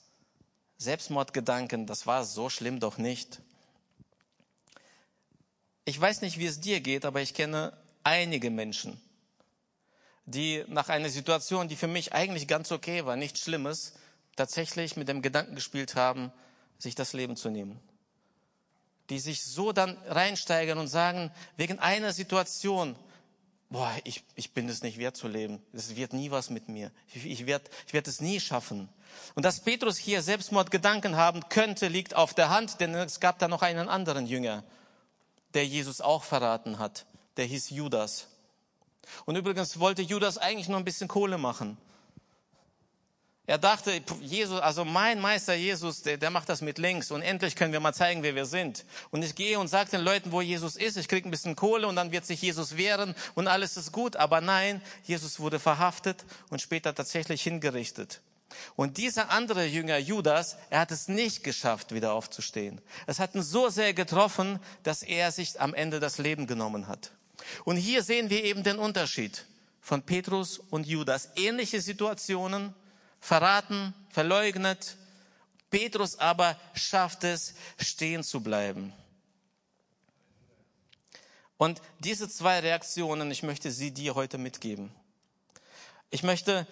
Selbstmordgedanken, 0.79 1.87
das 1.87 2.07
war 2.07 2.25
so 2.25 2.51
schlimm 2.51 2.81
doch 2.81 2.99
nicht. 2.99 3.41
Ich 5.85 6.01
weiß 6.01 6.23
nicht, 6.23 6.39
wie 6.39 6.47
es 6.47 6.61
dir 6.61 6.81
geht, 6.81 7.05
aber 7.05 7.21
ich 7.21 7.35
kenne 7.35 7.77
einige 8.03 8.51
Menschen, 8.51 9.01
die 10.25 10.65
nach 10.69 10.89
einer 10.89 11.11
Situation, 11.11 11.69
die 11.69 11.77
für 11.77 11.89
mich 11.89 12.13
eigentlich 12.13 12.49
ganz 12.49 12.73
okay 12.73 13.05
war, 13.05 13.17
nichts 13.17 13.41
Schlimmes, 13.41 13.95
tatsächlich 14.37 14.97
mit 14.97 15.09
dem 15.09 15.23
Gedanken 15.23 15.55
gespielt 15.55 15.95
haben, 15.95 16.33
sich 16.79 16.95
das 16.95 17.13
Leben 17.13 17.37
zu 17.37 17.51
nehmen. 17.51 17.79
Die 19.11 19.19
sich 19.19 19.45
so 19.45 19.73
dann 19.73 19.99
reinsteigern 20.07 20.79
und 20.79 20.89
sagen, 20.89 21.31
wegen 21.57 21.79
einer 21.79 22.13
Situation, 22.13 22.97
boah, 23.69 23.93
ich, 24.05 24.25
ich 24.35 24.53
bin 24.55 24.69
es 24.69 24.83
nicht 24.83 24.99
wert 24.99 25.17
zu 25.17 25.29
leben. 25.29 25.63
Es 25.75 25.95
wird 25.95 26.15
nie 26.15 26.31
was 26.31 26.49
mit 26.49 26.69
mir. 26.69 26.91
Ich, 27.13 27.27
ich 27.27 27.47
werde 27.47 27.69
ich 27.87 27.93
werd 27.93 28.09
es 28.09 28.21
nie 28.21 28.41
schaffen. 28.41 28.89
Und 29.35 29.45
dass 29.45 29.61
Petrus 29.61 29.99
hier 29.99 30.23
Selbstmordgedanken 30.23 31.17
haben 31.17 31.49
könnte, 31.51 31.89
liegt 31.89 32.15
auf 32.15 32.33
der 32.33 32.49
Hand, 32.49 32.81
denn 32.81 32.95
es 32.95 33.21
gab 33.21 33.39
da 33.39 33.47
noch 33.47 33.61
einen 33.61 33.89
anderen 33.89 34.27
Jünger, 34.27 34.65
der 35.55 35.67
Jesus 35.67 36.01
auch 36.01 36.25
verraten 36.25 36.79
hat. 36.79 37.07
Der 37.37 37.47
hieß 37.47 37.71
Judas. 37.71 38.29
Und 39.25 39.37
übrigens 39.37 39.79
wollte 39.79 40.03
Judas 40.03 40.39
eigentlich 40.39 40.69
nur 40.69 40.79
ein 40.79 40.85
bisschen 40.85 41.09
Kohle 41.09 41.39
machen. 41.39 41.79
Er 43.47 43.59
dachte, 43.59 44.01
Jesus, 44.23 44.59
also 44.61 44.87
mein 44.87 45.21
Meister 45.21 45.53
Jesus, 45.53 46.01
der, 46.01 46.17
der 46.17 46.31
macht 46.31 46.49
das 46.49 46.63
mit 46.63 46.79
links 46.79 47.11
und 47.11 47.21
endlich 47.21 47.57
können 47.57 47.75
wir 47.75 47.81
mal 47.81 47.93
zeigen, 47.93 48.23
wer 48.23 48.35
wir 48.35 48.47
sind. 48.47 48.87
Und 49.11 49.23
ich 49.23 49.35
gehe 49.35 49.59
und 49.59 49.69
sage 49.69 49.91
den 49.91 50.01
Leuten, 50.01 50.33
wo 50.33 50.41
Jesus 50.41 50.77
ist, 50.77 50.97
ich 50.97 51.09
kriege 51.09 51.29
ein 51.29 51.31
bisschen 51.31 51.55
Kohle 51.55 51.87
und 51.87 51.97
dann 51.97 52.11
wird 52.11 52.25
sich 52.25 52.41
Jesus 52.41 52.79
wehren 52.79 53.15
und 53.35 53.47
alles 53.47 53.77
ist 53.77 53.93
gut. 53.93 54.17
Aber 54.17 54.41
nein, 54.41 54.81
Jesus 55.03 55.41
wurde 55.41 55.61
verhaftet 55.61 56.25
und 56.49 56.63
später 56.63 56.95
tatsächlich 56.95 57.43
hingerichtet. 57.43 58.23
Und 58.77 58.99
dieser 58.99 59.31
andere 59.31 59.65
Jünger 59.65 59.99
Judas, 59.99 60.57
er 60.71 60.81
hat 60.81 60.91
es 60.91 61.09
nicht 61.09 61.45
geschafft, 61.45 61.95
wieder 61.95 62.13
aufzustehen. 62.13 62.81
Es 63.07 63.19
hat 63.19 63.35
ihn 63.35 63.43
so 63.43 63.69
sehr 63.69 63.95
getroffen, 63.95 64.61
dass 64.83 65.03
er 65.03 65.33
sich 65.33 65.61
am 65.61 65.75
Ende 65.75 66.01
das 66.01 66.19
Leben 66.19 66.47
genommen 66.47 66.89
hat. 66.89 67.13
Und 67.65 67.77
hier 67.77 68.03
sehen 68.03 68.31
wir 68.31 68.45
eben 68.45 68.63
den 68.63 68.79
Unterschied 68.79 69.45
von 69.81 70.03
Petrus 70.03 70.59
und 70.59 70.87
Judas. 70.87 71.31
Ähnliche 71.37 71.81
Situationen, 71.81 72.75
verraten, 73.21 73.95
verleugnet. 74.11 74.97
Petrus 75.71 76.19
aber 76.19 76.59
schafft 76.75 77.25
es, 77.25 77.55
stehen 77.79 78.23
zu 78.23 78.43
bleiben. 78.43 78.93
Und 81.57 81.81
diese 82.01 82.29
zwei 82.29 82.61
Reaktionen, 82.61 83.31
ich 83.31 83.43
möchte 83.43 83.71
sie 83.71 83.91
dir 83.93 84.15
heute 84.15 84.39
mitgeben. 84.39 84.91
Ich 86.11 86.23
möchte 86.23 86.67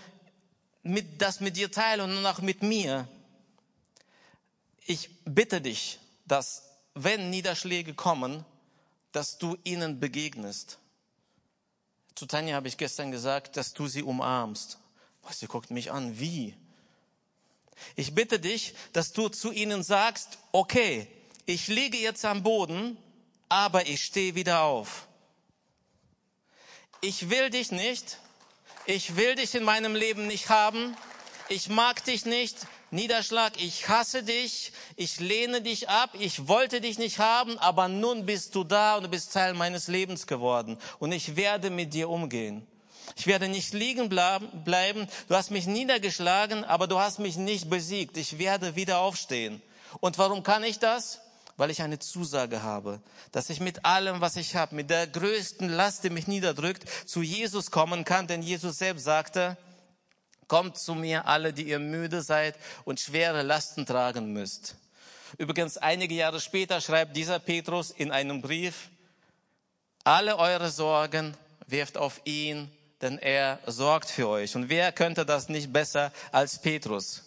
mit, 0.82 1.20
das 1.20 1.40
mit 1.40 1.56
dir 1.56 1.70
teilen 1.70 2.16
und 2.16 2.26
auch 2.26 2.40
mit 2.40 2.62
mir. 2.62 3.08
Ich 4.86 5.10
bitte 5.24 5.60
dich, 5.60 5.98
dass 6.26 6.62
wenn 6.94 7.30
Niederschläge 7.30 7.94
kommen, 7.94 8.44
dass 9.12 9.38
du 9.38 9.56
ihnen 9.64 10.00
begegnest. 10.00 10.78
Zu 12.14 12.26
Tanja 12.26 12.56
habe 12.56 12.68
ich 12.68 12.76
gestern 12.76 13.10
gesagt, 13.10 13.56
dass 13.56 13.72
du 13.72 13.86
sie 13.86 14.02
umarmst. 14.02 14.78
Was, 15.22 15.38
sie 15.38 15.46
guckt 15.46 15.70
mich 15.70 15.92
an, 15.92 16.18
wie? 16.18 16.56
Ich 17.96 18.14
bitte 18.14 18.38
dich, 18.38 18.74
dass 18.92 19.12
du 19.12 19.28
zu 19.28 19.52
ihnen 19.52 19.82
sagst, 19.82 20.38
okay, 20.52 21.06
ich 21.46 21.68
liege 21.68 21.98
jetzt 21.98 22.24
am 22.24 22.42
Boden, 22.42 22.96
aber 23.48 23.86
ich 23.86 24.04
stehe 24.04 24.34
wieder 24.34 24.62
auf. 24.62 25.06
Ich 27.00 27.30
will 27.30 27.50
dich 27.50 27.72
nicht, 27.72 28.18
ich 28.86 29.16
will 29.16 29.34
dich 29.34 29.54
in 29.54 29.64
meinem 29.64 29.94
Leben 29.94 30.26
nicht 30.26 30.48
haben, 30.48 30.96
ich 31.48 31.68
mag 31.68 32.04
dich 32.04 32.24
nicht, 32.24 32.56
Niederschlag, 32.90 33.54
ich 33.62 33.88
hasse 33.88 34.22
dich, 34.22 34.72
ich 34.96 35.18
lehne 35.18 35.62
dich 35.62 35.88
ab, 35.88 36.10
ich 36.18 36.46
wollte 36.48 36.80
dich 36.80 36.98
nicht 36.98 37.18
haben, 37.18 37.58
aber 37.58 37.88
nun 37.88 38.26
bist 38.26 38.54
du 38.54 38.64
da 38.64 38.96
und 38.96 39.04
du 39.04 39.08
bist 39.08 39.32
Teil 39.32 39.54
meines 39.54 39.88
Lebens 39.88 40.26
geworden 40.26 40.78
und 40.98 41.12
ich 41.12 41.36
werde 41.36 41.70
mit 41.70 41.94
dir 41.94 42.10
umgehen. 42.10 42.66
Ich 43.16 43.26
werde 43.26 43.48
nicht 43.48 43.74
liegen 43.74 44.08
bleiben. 44.08 45.08
Du 45.28 45.34
hast 45.34 45.50
mich 45.50 45.66
niedergeschlagen, 45.66 46.64
aber 46.64 46.86
du 46.86 46.98
hast 46.98 47.18
mich 47.18 47.36
nicht 47.36 47.68
besiegt. 47.68 48.16
Ich 48.16 48.38
werde 48.38 48.76
wieder 48.76 49.00
aufstehen. 49.00 49.60
Und 50.00 50.18
warum 50.18 50.42
kann 50.42 50.64
ich 50.64 50.78
das? 50.78 51.20
Weil 51.56 51.70
ich 51.70 51.82
eine 51.82 51.98
Zusage 51.98 52.62
habe, 52.62 53.00
dass 53.30 53.50
ich 53.50 53.60
mit 53.60 53.84
allem, 53.84 54.20
was 54.20 54.36
ich 54.36 54.56
habe, 54.56 54.74
mit 54.74 54.90
der 54.90 55.06
größten 55.06 55.68
Last, 55.68 56.04
die 56.04 56.10
mich 56.10 56.26
niederdrückt, 56.26 56.84
zu 57.06 57.22
Jesus 57.22 57.70
kommen 57.70 58.04
kann. 58.04 58.26
Denn 58.26 58.42
Jesus 58.42 58.78
selbst 58.78 59.04
sagte, 59.04 59.56
kommt 60.48 60.78
zu 60.78 60.94
mir 60.94 61.26
alle, 61.26 61.52
die 61.52 61.68
ihr 61.68 61.78
müde 61.78 62.22
seid 62.22 62.56
und 62.84 63.00
schwere 63.00 63.42
Lasten 63.42 63.86
tragen 63.86 64.32
müsst. 64.32 64.76
Übrigens, 65.38 65.78
einige 65.78 66.14
Jahre 66.14 66.40
später 66.40 66.80
schreibt 66.80 67.16
dieser 67.16 67.38
Petrus 67.38 67.90
in 67.90 68.10
einem 68.10 68.42
Brief, 68.42 68.90
alle 70.04 70.36
eure 70.36 70.70
Sorgen 70.70 71.36
wirft 71.66 71.96
auf 71.96 72.20
ihn, 72.24 72.70
denn 73.00 73.18
er 73.18 73.60
sorgt 73.66 74.10
für 74.10 74.28
euch. 74.28 74.54
Und 74.56 74.68
wer 74.68 74.92
könnte 74.92 75.24
das 75.24 75.48
nicht 75.48 75.72
besser 75.72 76.12
als 76.32 76.60
Petrus? 76.60 77.22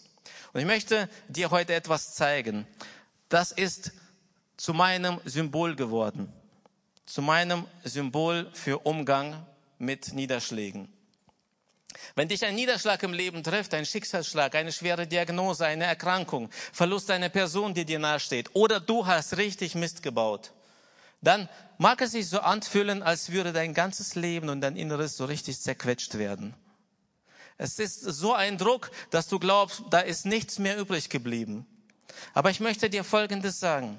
Und 0.52 0.60
ich 0.60 0.66
möchte 0.66 1.08
dir 1.28 1.50
heute 1.50 1.74
etwas 1.74 2.14
zeigen. 2.14 2.66
Das 3.28 3.50
ist 3.50 3.92
zu 4.56 4.72
meinem 4.74 5.20
Symbol 5.24 5.76
geworden. 5.76 6.32
Zu 7.04 7.22
meinem 7.22 7.66
Symbol 7.84 8.50
für 8.52 8.78
Umgang 8.78 9.46
mit 9.78 10.12
Niederschlägen. 10.12 10.92
Wenn 12.14 12.28
dich 12.28 12.44
ein 12.44 12.54
Niederschlag 12.54 13.02
im 13.02 13.12
Leben 13.12 13.42
trifft, 13.42 13.74
ein 13.74 13.86
Schicksalsschlag, 13.86 14.54
eine 14.54 14.72
schwere 14.72 15.06
Diagnose, 15.06 15.66
eine 15.66 15.84
Erkrankung, 15.84 16.50
Verlust 16.72 17.10
einer 17.10 17.28
Person, 17.28 17.74
die 17.74 17.84
dir 17.84 17.98
nahesteht, 17.98 18.50
oder 18.54 18.80
du 18.80 19.06
hast 19.06 19.36
richtig 19.36 19.74
Mist 19.74 20.02
gebaut, 20.02 20.52
dann 21.22 21.48
mag 21.78 22.00
es 22.02 22.12
sich 22.12 22.28
so 22.28 22.40
anfühlen, 22.40 23.02
als 23.02 23.32
würde 23.32 23.52
dein 23.52 23.74
ganzes 23.74 24.14
Leben 24.14 24.48
und 24.48 24.60
dein 24.60 24.76
Inneres 24.76 25.16
so 25.16 25.24
richtig 25.24 25.60
zerquetscht 25.60 26.18
werden. 26.18 26.54
Es 27.58 27.78
ist 27.78 28.00
so 28.02 28.34
ein 28.34 28.58
Druck, 28.58 28.90
dass 29.10 29.28
du 29.28 29.38
glaubst, 29.38 29.82
da 29.90 30.00
ist 30.00 30.26
nichts 30.26 30.58
mehr 30.58 30.76
übrig 30.76 31.08
geblieben. 31.08 31.66
Aber 32.34 32.50
ich 32.50 32.60
möchte 32.60 32.90
dir 32.90 33.02
Folgendes 33.02 33.60
sagen. 33.60 33.98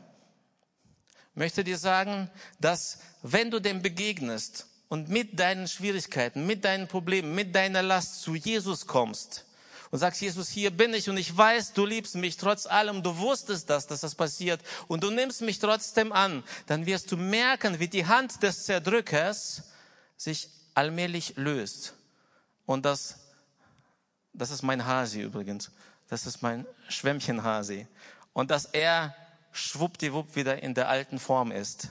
Möchte 1.38 1.64
dir 1.64 1.78
sagen, 1.78 2.32
dass 2.60 2.98
wenn 3.22 3.52
du 3.52 3.60
dem 3.60 3.84
begegnest 3.84 4.66
und 4.88 5.10
mit 5.10 5.40
deinen 5.40 5.68
Schwierigkeiten, 5.68 6.48
mit 6.48 6.66
deinen 6.66 6.88
Problemen, 6.88 7.36
mit 7.36 7.54
deiner 7.54 7.84
Last 7.84 8.24
zu 8.24 8.34
Jesus 8.34 8.88
kommst, 8.88 9.46
und 9.92 10.00
sagst, 10.00 10.20
Jesus, 10.20 10.50
hier 10.50 10.72
bin 10.72 10.96
ich 10.96 11.10
und 11.10 11.16
ich 11.16 11.38
weiß, 11.38 11.74
du 11.74 11.86
liebst 11.86 12.16
mich 12.16 12.38
trotz 12.38 12.66
allem, 12.66 13.04
du 13.04 13.16
wusstest 13.20 13.70
das, 13.70 13.86
dass 13.86 14.02
das 14.02 14.16
passiert 14.16 14.62
und 14.88 15.04
du 15.04 15.12
nimmst 15.12 15.42
mich 15.42 15.60
trotzdem 15.60 16.12
an, 16.12 16.44
dann 16.66 16.88
wirst 16.88 17.12
du 17.12 17.18
merken, 17.18 17.80
wie 17.80 17.88
die 17.88 18.08
Hand 18.08 18.42
des 18.42 18.66
Zerdrückers 18.66 19.62
sich 20.18 20.50
allmählich 20.74 21.36
löst. 21.38 21.94
Und 22.66 22.84
das, 22.84 23.20
das 24.34 24.50
ist 24.50 24.64
mein 24.64 24.86
Hasi 24.86 25.22
übrigens. 25.22 25.72
Das 26.10 26.26
ist 26.26 26.42
mein 26.42 26.66
Schwämmchenhasi. 26.90 27.86
Und 28.34 28.50
dass 28.50 28.66
er 28.66 29.16
schwuppdiwupp 29.52 30.36
wieder 30.36 30.62
in 30.62 30.74
der 30.74 30.90
alten 30.90 31.20
Form 31.20 31.52
ist. 31.52 31.90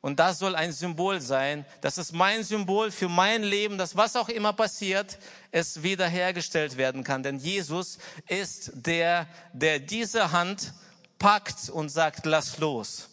Und 0.00 0.20
das 0.20 0.38
soll 0.38 0.54
ein 0.54 0.72
Symbol 0.72 1.20
sein. 1.20 1.64
Das 1.80 1.98
ist 1.98 2.12
mein 2.12 2.44
Symbol 2.44 2.92
für 2.92 3.08
mein 3.08 3.42
Leben, 3.42 3.76
dass 3.76 3.96
was 3.96 4.14
auch 4.14 4.28
immer 4.28 4.52
passiert, 4.52 5.18
es 5.50 5.82
wiederhergestellt 5.82 6.76
werden 6.76 7.02
kann. 7.02 7.24
Denn 7.24 7.38
Jesus 7.38 7.98
ist 8.28 8.70
der, 8.74 9.26
der 9.52 9.80
diese 9.80 10.30
Hand 10.30 10.72
packt 11.18 11.70
und 11.70 11.88
sagt, 11.88 12.24
lass 12.24 12.58
los. 12.58 13.08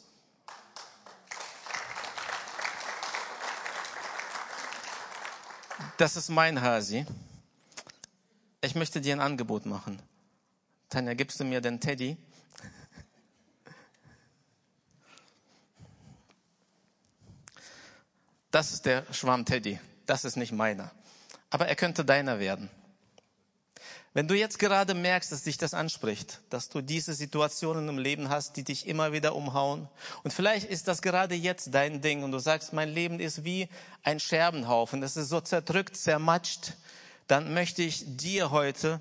Das 5.97 6.15
ist 6.15 6.29
mein 6.29 6.61
Hasi. 6.61 7.05
Ich 8.61 8.75
möchte 8.75 9.01
dir 9.01 9.15
ein 9.15 9.19
Angebot 9.19 9.65
machen. 9.65 10.01
Tanja, 10.89 11.13
gibst 11.15 11.39
du 11.39 11.43
mir 11.43 11.59
den 11.59 11.79
Teddy? 11.79 12.17
Das 18.53 18.71
ist 18.71 18.85
der 18.85 19.03
Schwamm 19.11 19.45
Teddy, 19.45 19.79
das 20.05 20.25
ist 20.25 20.35
nicht 20.35 20.51
meiner. 20.51 20.91
Aber 21.49 21.67
er 21.67 21.75
könnte 21.75 22.05
deiner 22.05 22.39
werden. 22.39 22.69
Wenn 24.13 24.27
du 24.27 24.35
jetzt 24.35 24.59
gerade 24.59 24.93
merkst, 24.93 25.31
dass 25.31 25.41
dich 25.41 25.57
das 25.57 25.73
anspricht, 25.73 26.39
dass 26.51 26.69
du 26.69 26.81
diese 26.81 27.15
Situationen 27.15 27.89
im 27.89 27.97
Leben 27.97 28.29
hast, 28.29 28.55
die 28.55 28.63
dich 28.63 28.87
immer 28.87 29.11
wieder 29.11 29.35
umhauen, 29.35 29.89
und 30.23 30.31
vielleicht 30.31 30.69
ist 30.69 30.87
das 30.87 31.01
gerade 31.01 31.33
jetzt 31.33 31.73
dein 31.73 32.01
Ding 32.01 32.21
und 32.21 32.31
du 32.31 32.37
sagst, 32.37 32.73
mein 32.73 32.89
Leben 32.89 33.19
ist 33.19 33.43
wie 33.43 33.69
ein 34.03 34.19
Scherbenhaufen, 34.19 35.01
das 35.01 35.17
ist 35.17 35.29
so 35.29 35.41
zerdrückt, 35.41 35.97
zermatscht, 35.97 36.73
dann 37.25 37.55
möchte 37.55 37.81
ich 37.81 38.03
dir 38.05 38.51
heute 38.51 38.99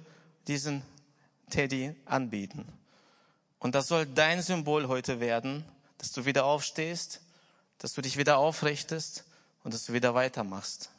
diesen 0.49 0.83
Teddy 1.51 1.95
anbieten. 2.07 2.67
Und 3.59 3.75
das 3.75 3.87
soll 3.87 4.07
dein 4.07 4.41
Symbol 4.41 4.88
heute 4.88 5.21
werden, 5.21 5.62
dass 5.99 6.12
du 6.12 6.25
wieder 6.25 6.47
aufstehst, 6.47 7.21
dass 7.77 7.93
du 7.93 8.01
dich 8.01 8.17
wieder 8.17 8.38
aufrichtest 8.38 9.27
und 9.64 9.75
dass 9.75 9.87
du 9.87 9.92
wieder 9.92 10.14
weitermachst. 10.14 10.90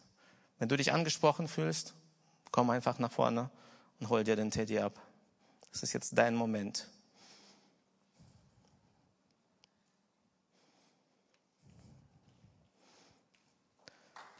Wenn 0.59 0.69
du 0.69 0.77
dich 0.77 0.93
angesprochen 0.93 1.47
fühlst, 1.47 1.93
komm 2.51 2.69
einfach 2.69 2.99
nach 2.99 3.11
vorne 3.11 3.49
und 3.99 4.09
hol 4.09 4.23
dir 4.23 4.35
den 4.35 4.51
Teddy 4.51 4.79
ab. 4.79 4.93
Das 5.71 5.83
ist 5.83 5.93
jetzt 5.93 6.17
dein 6.17 6.35
Moment. 6.35 6.87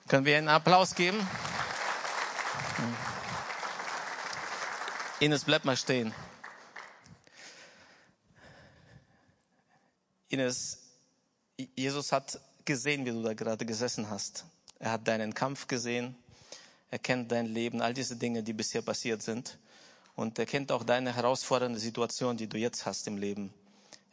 Können 0.07 0.25
wir 0.25 0.38
einen 0.38 0.49
Applaus 0.49 0.93
geben? 0.93 1.27
Ines, 5.19 5.43
bleib 5.45 5.65
mal 5.65 5.77
stehen. 5.77 6.13
Ines, 10.27 10.79
Jesus 11.57 12.12
hat 12.12 12.39
gesehen, 12.65 13.06
wie 13.06 13.12
du 13.12 13.21
da 13.21 13.34
gerade 13.34 13.65
gesessen 13.65 14.10
hast. 14.10 14.45
Er 14.80 14.91
hat 14.91 15.08
deinen 15.08 15.34
Kampf 15.34 15.67
gesehen. 15.67 16.15
Er 16.91 16.99
kennt 16.99 17.32
dein 17.32 17.47
Leben, 17.47 17.82
all 17.82 17.93
diese 17.93 18.15
Dinge, 18.15 18.43
die 18.43 18.54
bisher 18.54 18.82
passiert 18.82 19.21
sind. 19.23 19.58
Und 20.15 20.38
er 20.38 20.45
kennt 20.45 20.71
auch 20.71 20.84
deine 20.84 21.15
herausfordernde 21.15 21.80
Situation, 21.80 22.38
die 22.38 22.47
du 22.47 22.58
jetzt 22.58 22.86
hast 22.86 23.08
im 23.08 23.17
Leben. 23.17 23.54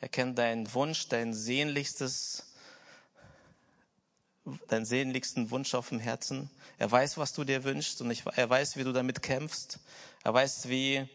Er 0.00 0.08
kennt 0.08 0.38
deinen 0.38 0.72
Wunsch, 0.72 1.08
dein 1.08 1.34
sehnlichstes, 1.34 2.46
deinen 4.68 4.86
sehnlichsten 4.86 5.50
Wunsch 5.50 5.74
auf 5.74 5.90
dem 5.90 6.00
Herzen. 6.00 6.48
Er 6.78 6.90
weiß, 6.90 7.18
was 7.18 7.34
du 7.34 7.44
dir 7.44 7.64
wünschst 7.64 8.00
und 8.00 8.10
er 8.36 8.48
weiß, 8.48 8.76
wie 8.76 8.84
du 8.84 8.92
damit 8.92 9.20
kämpfst. 9.20 9.78
Er 10.24 10.32
weiß, 10.32 10.70
wie, 10.70 11.06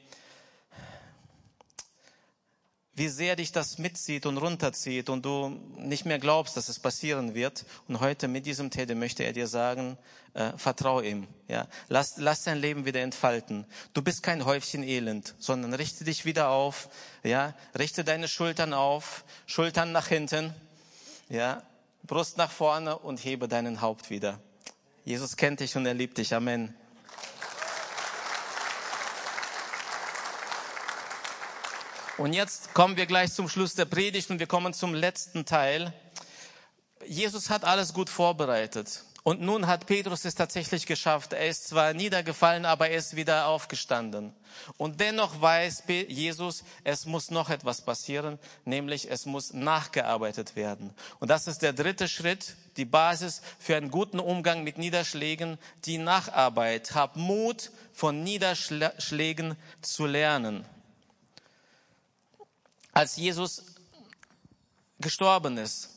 wie 2.95 3.09
sehr 3.09 3.35
dich 3.35 3.51
das 3.51 3.77
mitzieht 3.77 4.25
und 4.25 4.37
runterzieht 4.37 5.09
und 5.09 5.25
du 5.25 5.49
nicht 5.77 6.05
mehr 6.05 6.17
glaubst, 6.17 6.55
dass 6.55 6.69
es 6.69 6.79
passieren 6.79 7.35
wird. 7.35 7.65
Und 7.87 7.99
heute 7.99 8.27
mit 8.27 8.45
diesem 8.45 8.71
Tede 8.71 8.95
möchte 8.95 9.23
er 9.23 9.33
dir 9.33 9.47
sagen, 9.47 9.97
äh, 10.33 10.51
vertrau 10.57 11.01
ihm. 11.01 11.27
Ja, 11.47 11.67
lass, 11.89 12.15
lass 12.17 12.43
dein 12.43 12.57
Leben 12.57 12.85
wieder 12.85 13.01
entfalten. 13.01 13.65
Du 13.93 14.01
bist 14.01 14.23
kein 14.23 14.45
Häufchen 14.45 14.83
Elend, 14.83 15.35
sondern 15.39 15.73
richte 15.73 16.05
dich 16.05 16.25
wieder 16.25 16.49
auf. 16.49 16.89
Ja, 17.23 17.53
richte 17.77 18.03
deine 18.03 18.27
Schultern 18.27 18.73
auf, 18.73 19.25
Schultern 19.45 19.91
nach 19.91 20.07
hinten. 20.07 20.53
Ja, 21.29 21.63
Brust 22.05 22.37
nach 22.37 22.51
vorne 22.51 22.97
und 22.99 23.23
hebe 23.23 23.47
deinen 23.47 23.81
Haupt 23.81 24.09
wieder. 24.09 24.39
Jesus 25.05 25.37
kennt 25.37 25.59
dich 25.59 25.75
und 25.75 25.85
er 25.85 25.95
liebt 25.95 26.17
dich. 26.17 26.33
Amen. 26.35 26.75
Und 32.17 32.31
jetzt 32.31 32.73
kommen 32.73 32.95
wir 32.95 33.07
gleich 33.07 33.33
zum 33.33 33.49
Schluss 33.49 33.75
der 33.75 33.83
Predigt 33.83 34.29
und 34.29 34.39
wir 34.39 34.47
kommen 34.47 34.73
zum 34.73 34.93
letzten 34.93 35.45
Teil. 35.45 35.91
Jesus 37.05 37.49
hat 37.49 37.65
alles 37.65 37.93
gut 37.93 38.09
vorbereitet. 38.09 39.03
Und 39.23 39.41
nun 39.41 39.67
hat 39.67 39.85
Petrus 39.85 40.23
es 40.23 40.35
tatsächlich 40.35 40.85
geschafft. 40.85 41.33
Er 41.33 41.47
ist 41.47 41.67
zwar 41.67 41.93
niedergefallen, 41.93 42.63
aber 42.63 42.89
er 42.89 42.99
ist 42.99 43.17
wieder 43.17 43.47
aufgestanden. 43.47 44.31
Und 44.77 45.01
dennoch 45.01 45.41
weiß 45.41 45.83
Jesus, 46.07 46.63
es 46.85 47.05
muss 47.05 47.31
noch 47.31 47.49
etwas 47.49 47.81
passieren, 47.81 48.39
nämlich 48.63 49.11
es 49.11 49.25
muss 49.25 49.51
nachgearbeitet 49.51 50.55
werden. 50.55 50.93
Und 51.19 51.29
das 51.29 51.47
ist 51.47 51.63
der 51.63 51.73
dritte 51.73 52.07
Schritt, 52.07 52.55
die 52.77 52.85
Basis 52.85 53.41
für 53.59 53.75
einen 53.75 53.91
guten 53.91 54.19
Umgang 54.19 54.63
mit 54.63 54.77
Niederschlägen, 54.77 55.57
die 55.83 55.97
Nacharbeit. 55.97 56.95
Hab 56.95 57.17
Mut, 57.17 57.71
von 57.91 58.23
Niederschlägen 58.23 59.57
zu 59.81 60.05
lernen 60.05 60.65
als 62.95 63.17
Jesus 63.17 63.61
gestorben 64.99 65.57
ist, 65.57 65.89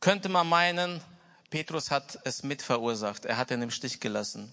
könnte 0.00 0.28
man 0.28 0.46
meinen, 0.46 1.00
Petrus 1.48 1.90
hat 1.90 2.18
es 2.24 2.42
mit 2.42 2.60
verursacht. 2.60 3.24
Er 3.24 3.38
hat 3.38 3.50
ihn 3.50 3.62
im 3.62 3.70
Stich 3.70 4.00
gelassen. 4.00 4.52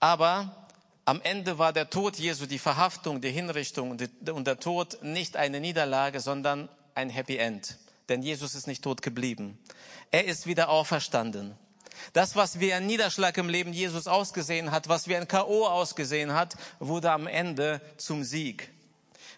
Aber 0.00 0.66
am 1.04 1.22
Ende 1.22 1.58
war 1.58 1.72
der 1.72 1.88
Tod 1.88 2.16
Jesu, 2.16 2.46
die 2.46 2.58
Verhaftung, 2.58 3.20
die 3.20 3.30
Hinrichtung 3.30 3.92
und 3.92 4.46
der 4.46 4.58
Tod 4.58 4.98
nicht 5.02 5.36
eine 5.36 5.60
Niederlage, 5.60 6.20
sondern 6.20 6.68
ein 6.96 7.10
Happy 7.10 7.36
End. 7.36 7.78
Denn 8.08 8.22
Jesus 8.22 8.56
ist 8.56 8.66
nicht 8.66 8.82
tot 8.82 9.02
geblieben. 9.02 9.58
Er 10.10 10.24
ist 10.24 10.46
wieder 10.48 10.68
auferstanden. 10.68 11.56
Das, 12.12 12.34
was 12.34 12.58
wie 12.58 12.72
ein 12.72 12.86
Niederschlag 12.86 13.38
im 13.38 13.48
Leben 13.48 13.72
Jesus 13.72 14.08
ausgesehen 14.08 14.72
hat, 14.72 14.88
was 14.88 15.06
wie 15.06 15.14
ein 15.14 15.28
K.O. 15.28 15.64
ausgesehen 15.66 16.34
hat, 16.34 16.56
wurde 16.80 17.12
am 17.12 17.28
Ende 17.28 17.80
zum 17.98 18.24
Sieg. 18.24 18.68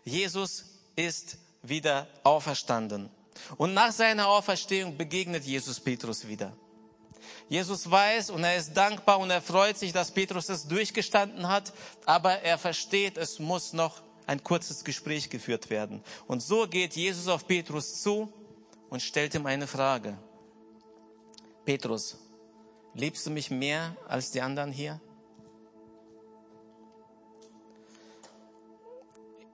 Jesus 0.05 0.78
ist 0.99 1.39
wieder 1.63 2.09
auferstanden. 2.25 3.09
Und 3.57 3.73
nach 3.73 3.93
seiner 3.93 4.27
Auferstehung 4.27 4.97
begegnet 4.97 5.45
Jesus 5.45 5.79
Petrus 5.79 6.27
wieder. 6.27 6.53
Jesus 7.49 7.89
weiß 7.89 8.31
und 8.31 8.43
er 8.43 8.57
ist 8.57 8.75
dankbar 8.75 9.21
und 9.21 9.31
er 9.31 9.41
freut 9.41 9.79
sich, 9.79 9.93
dass 9.93 10.11
Petrus 10.11 10.49
es 10.49 10.67
durchgestanden 10.67 11.49
hat, 11.49 11.73
aber 12.05 12.43
er 12.43 12.59
versteht, 12.59 13.17
es 13.17 13.39
muss 13.39 13.73
noch 13.73 14.03
ein 14.27 14.43
kurzes 14.43 14.85
Gespräch 14.85 15.31
geführt 15.31 15.71
werden. 15.71 16.03
Und 16.27 16.43
so 16.43 16.67
geht 16.67 16.95
Jesus 16.95 17.29
auf 17.29 17.47
Petrus 17.47 18.03
zu 18.03 18.31
und 18.91 19.01
stellt 19.01 19.35
ihm 19.35 19.47
eine 19.47 19.67
Frage. 19.67 20.19
Petrus, 21.65 22.19
liebst 22.95 23.25
du 23.25 23.31
mich 23.31 23.51
mehr 23.51 23.97
als 24.09 24.31
die 24.33 24.43
anderen 24.43 24.73
hier? 24.73 25.01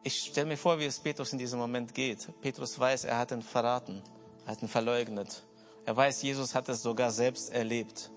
Ich 0.07 0.27
stelle 0.27 0.47
mir 0.47 0.59
vor, 0.59 0.79
wie 0.79 0.85
es 0.85 0.99
Petrus 0.99 1.33
in 1.33 1.39
diesem 1.39 1.59
Moment 1.59 1.95
geht. 1.95 2.29
Petrus 2.43 2.79
weiß, 2.79 3.05
er 3.05 3.17
hat 3.17 3.33
ihn 3.33 3.41
verraten, 3.41 4.03
er 4.45 4.53
hat 4.53 4.61
ihn 4.61 4.69
verleugnet. 4.69 5.43
Er 5.87 5.97
weiß, 5.97 6.21
Jesus 6.23 6.55
hat 6.55 6.69
es 6.69 6.83
sogar 6.83 7.11
selbst 7.11 7.51
erlebt. 7.51 8.11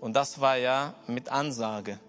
Und 0.00 0.14
das 0.14 0.40
war 0.40 0.56
ja 0.56 0.94
mit 1.06 1.28
Ansage. 1.28 2.00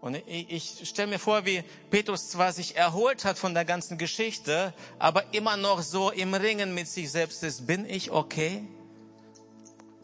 Und 0.00 0.16
ich, 0.26 0.80
ich 0.80 0.88
stelle 0.88 1.08
mir 1.08 1.20
vor, 1.20 1.44
wie 1.46 1.62
Petrus 1.88 2.28
zwar 2.28 2.52
sich 2.52 2.76
erholt 2.76 3.24
hat 3.24 3.38
von 3.38 3.54
der 3.54 3.64
ganzen 3.64 3.98
Geschichte, 3.98 4.74
aber 4.98 5.32
immer 5.32 5.56
noch 5.56 5.80
so 5.80 6.10
im 6.10 6.34
Ringen 6.34 6.74
mit 6.74 6.88
sich 6.88 7.12
selbst 7.12 7.44
ist. 7.44 7.68
Bin 7.68 7.86
ich 7.86 8.10
okay? 8.10 8.64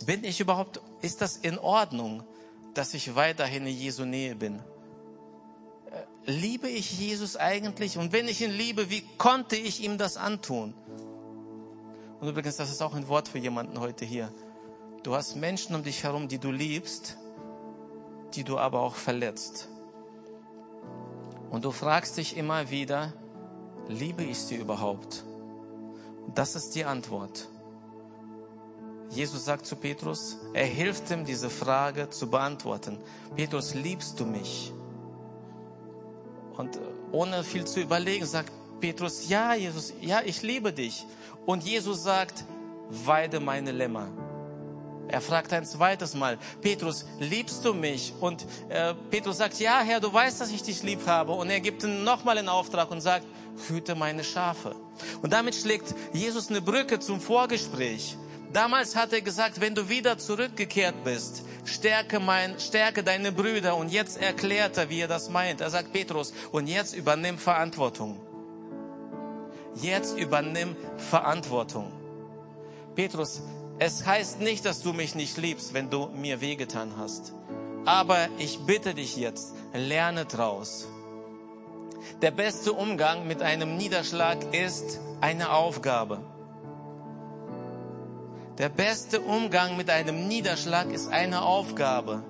Bin 0.06 0.22
ich 0.22 0.38
überhaupt, 0.38 0.80
ist 1.00 1.20
das 1.20 1.36
in 1.36 1.58
Ordnung, 1.58 2.22
dass 2.74 2.94
ich 2.94 3.16
weiterhin 3.16 3.66
in 3.66 3.76
Jesu 3.76 4.04
Nähe 4.04 4.36
bin? 4.36 4.62
Liebe 6.26 6.68
ich 6.68 6.98
Jesus 6.98 7.36
eigentlich? 7.36 7.98
Und 7.98 8.12
wenn 8.12 8.28
ich 8.28 8.40
ihn 8.40 8.52
liebe, 8.52 8.90
wie 8.90 9.04
konnte 9.18 9.56
ich 9.56 9.82
ihm 9.82 9.98
das 9.98 10.16
antun? 10.16 10.74
Und 12.20 12.28
übrigens, 12.28 12.56
das 12.56 12.70
ist 12.70 12.82
auch 12.82 12.94
ein 12.94 13.08
Wort 13.08 13.28
für 13.28 13.38
jemanden 13.38 13.80
heute 13.80 14.04
hier. 14.04 14.32
Du 15.02 15.16
hast 15.16 15.34
Menschen 15.36 15.74
um 15.74 15.82
dich 15.82 16.04
herum, 16.04 16.28
die 16.28 16.38
du 16.38 16.52
liebst, 16.52 17.16
die 18.34 18.44
du 18.44 18.58
aber 18.58 18.80
auch 18.80 18.94
verletzt. 18.94 19.68
Und 21.50 21.64
du 21.64 21.72
fragst 21.72 22.16
dich 22.16 22.36
immer 22.36 22.70
wieder, 22.70 23.12
liebe 23.88 24.22
ich 24.22 24.38
sie 24.38 24.56
überhaupt? 24.56 25.24
Und 26.26 26.38
das 26.38 26.54
ist 26.54 26.74
die 26.76 26.84
Antwort. 26.84 27.48
Jesus 29.10 29.44
sagt 29.44 29.66
zu 29.66 29.76
Petrus, 29.76 30.38
er 30.54 30.64
hilft 30.64 31.10
ihm, 31.10 31.24
diese 31.26 31.50
Frage 31.50 32.08
zu 32.08 32.30
beantworten. 32.30 32.98
Petrus, 33.34 33.74
liebst 33.74 34.18
du 34.20 34.24
mich? 34.24 34.72
Und 36.56 36.76
äh, 36.76 36.80
ohne 37.12 37.44
viel 37.44 37.64
zu 37.64 37.80
überlegen, 37.80 38.26
sagt 38.26 38.52
Petrus, 38.80 39.28
ja, 39.28 39.54
Jesus, 39.54 39.92
ja, 40.00 40.20
ich 40.24 40.42
liebe 40.42 40.72
dich. 40.72 41.06
Und 41.46 41.64
Jesus 41.64 42.02
sagt, 42.02 42.44
weide 42.88 43.40
meine 43.40 43.72
Lämmer. 43.72 44.08
Er 45.08 45.20
fragt 45.20 45.52
ein 45.52 45.64
zweites 45.64 46.14
Mal, 46.14 46.38
Petrus, 46.62 47.04
liebst 47.18 47.64
du 47.64 47.74
mich? 47.74 48.14
Und 48.20 48.46
äh, 48.68 48.94
Petrus 49.10 49.38
sagt, 49.38 49.58
ja, 49.60 49.80
Herr, 49.80 50.00
du 50.00 50.12
weißt, 50.12 50.40
dass 50.40 50.50
ich 50.50 50.62
dich 50.62 50.82
lieb 50.82 51.06
habe. 51.06 51.32
Und 51.32 51.50
er 51.50 51.60
gibt 51.60 51.82
ihm 51.84 52.02
nochmal 52.02 52.38
einen 52.38 52.48
Auftrag 52.48 52.90
und 52.90 53.00
sagt, 53.00 53.26
hüte 53.68 53.94
meine 53.94 54.24
Schafe. 54.24 54.74
Und 55.20 55.32
damit 55.32 55.54
schlägt 55.54 55.94
Jesus 56.12 56.48
eine 56.48 56.62
Brücke 56.62 56.98
zum 56.98 57.20
Vorgespräch. 57.20 58.16
Damals 58.52 58.96
hat 58.96 59.12
er 59.12 59.22
gesagt, 59.22 59.60
wenn 59.60 59.74
du 59.74 59.88
wieder 59.88 60.18
zurückgekehrt 60.18 61.04
bist, 61.04 61.42
stärke 61.64 62.20
mein, 62.20 62.58
stärke 62.60 63.02
deine 63.02 63.32
Brüder. 63.32 63.76
Und 63.76 63.90
jetzt 63.90 64.20
erklärt 64.20 64.76
er, 64.76 64.90
wie 64.90 65.00
er 65.00 65.08
das 65.08 65.30
meint. 65.30 65.60
Er 65.60 65.70
sagt 65.70 65.92
Petrus, 65.92 66.34
und 66.50 66.66
jetzt 66.66 66.94
übernimm 66.94 67.38
Verantwortung. 67.38 68.20
Jetzt 69.74 70.18
übernimm 70.18 70.76
Verantwortung. 70.98 71.92
Petrus, 72.94 73.40
es 73.78 74.04
heißt 74.04 74.40
nicht, 74.40 74.66
dass 74.66 74.82
du 74.82 74.92
mich 74.92 75.14
nicht 75.14 75.38
liebst, 75.38 75.72
wenn 75.72 75.88
du 75.88 76.08
mir 76.08 76.42
wehgetan 76.42 76.92
hast. 76.98 77.32
Aber 77.86 78.28
ich 78.38 78.60
bitte 78.60 78.94
dich 78.94 79.16
jetzt, 79.16 79.54
lerne 79.72 80.24
draus 80.24 80.86
Der 82.20 82.30
beste 82.30 82.72
Umgang 82.72 83.26
mit 83.26 83.42
einem 83.42 83.76
Niederschlag 83.76 84.54
ist 84.54 85.00
eine 85.20 85.52
Aufgabe. 85.52 86.20
Der 88.62 88.68
beste 88.68 89.20
Umgang 89.20 89.76
mit 89.76 89.90
einem 89.90 90.28
Niederschlag 90.28 90.92
ist 90.92 91.10
eine 91.10 91.42
Aufgabe. 91.42 92.22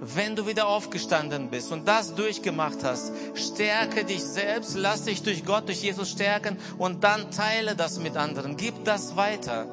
Wenn 0.00 0.36
du 0.36 0.46
wieder 0.46 0.68
aufgestanden 0.68 1.50
bist 1.50 1.72
und 1.72 1.88
das 1.88 2.14
durchgemacht 2.14 2.84
hast, 2.84 3.10
stärke 3.34 4.04
dich 4.04 4.22
selbst, 4.22 4.76
lass 4.76 5.02
dich 5.02 5.24
durch 5.24 5.44
Gott, 5.44 5.66
durch 5.66 5.82
Jesus 5.82 6.10
stärken 6.10 6.58
und 6.78 7.02
dann 7.02 7.32
teile 7.32 7.74
das 7.74 7.98
mit 7.98 8.16
anderen. 8.16 8.56
Gib 8.56 8.84
das 8.84 9.16
weiter. 9.16 9.66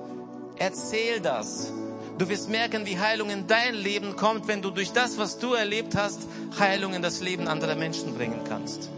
Erzähl 0.58 1.20
das. 1.20 1.72
Du 2.18 2.28
wirst 2.30 2.50
merken, 2.50 2.88
wie 2.88 2.98
Heilung 2.98 3.30
in 3.30 3.46
dein 3.46 3.76
Leben 3.76 4.16
kommt, 4.16 4.48
wenn 4.48 4.64
du 4.64 4.72
durch 4.72 4.94
das, 4.94 5.20
was 5.20 5.38
du 5.38 5.54
erlebt 5.54 5.96
hast, 5.96 6.22
Heilung 6.58 6.96
in 6.96 7.04
das 7.04 7.22
Leben 7.22 7.48
anderer 7.48 7.76
Menschen 7.76 8.16
bringen 8.16 8.42
kannst. 8.50 8.90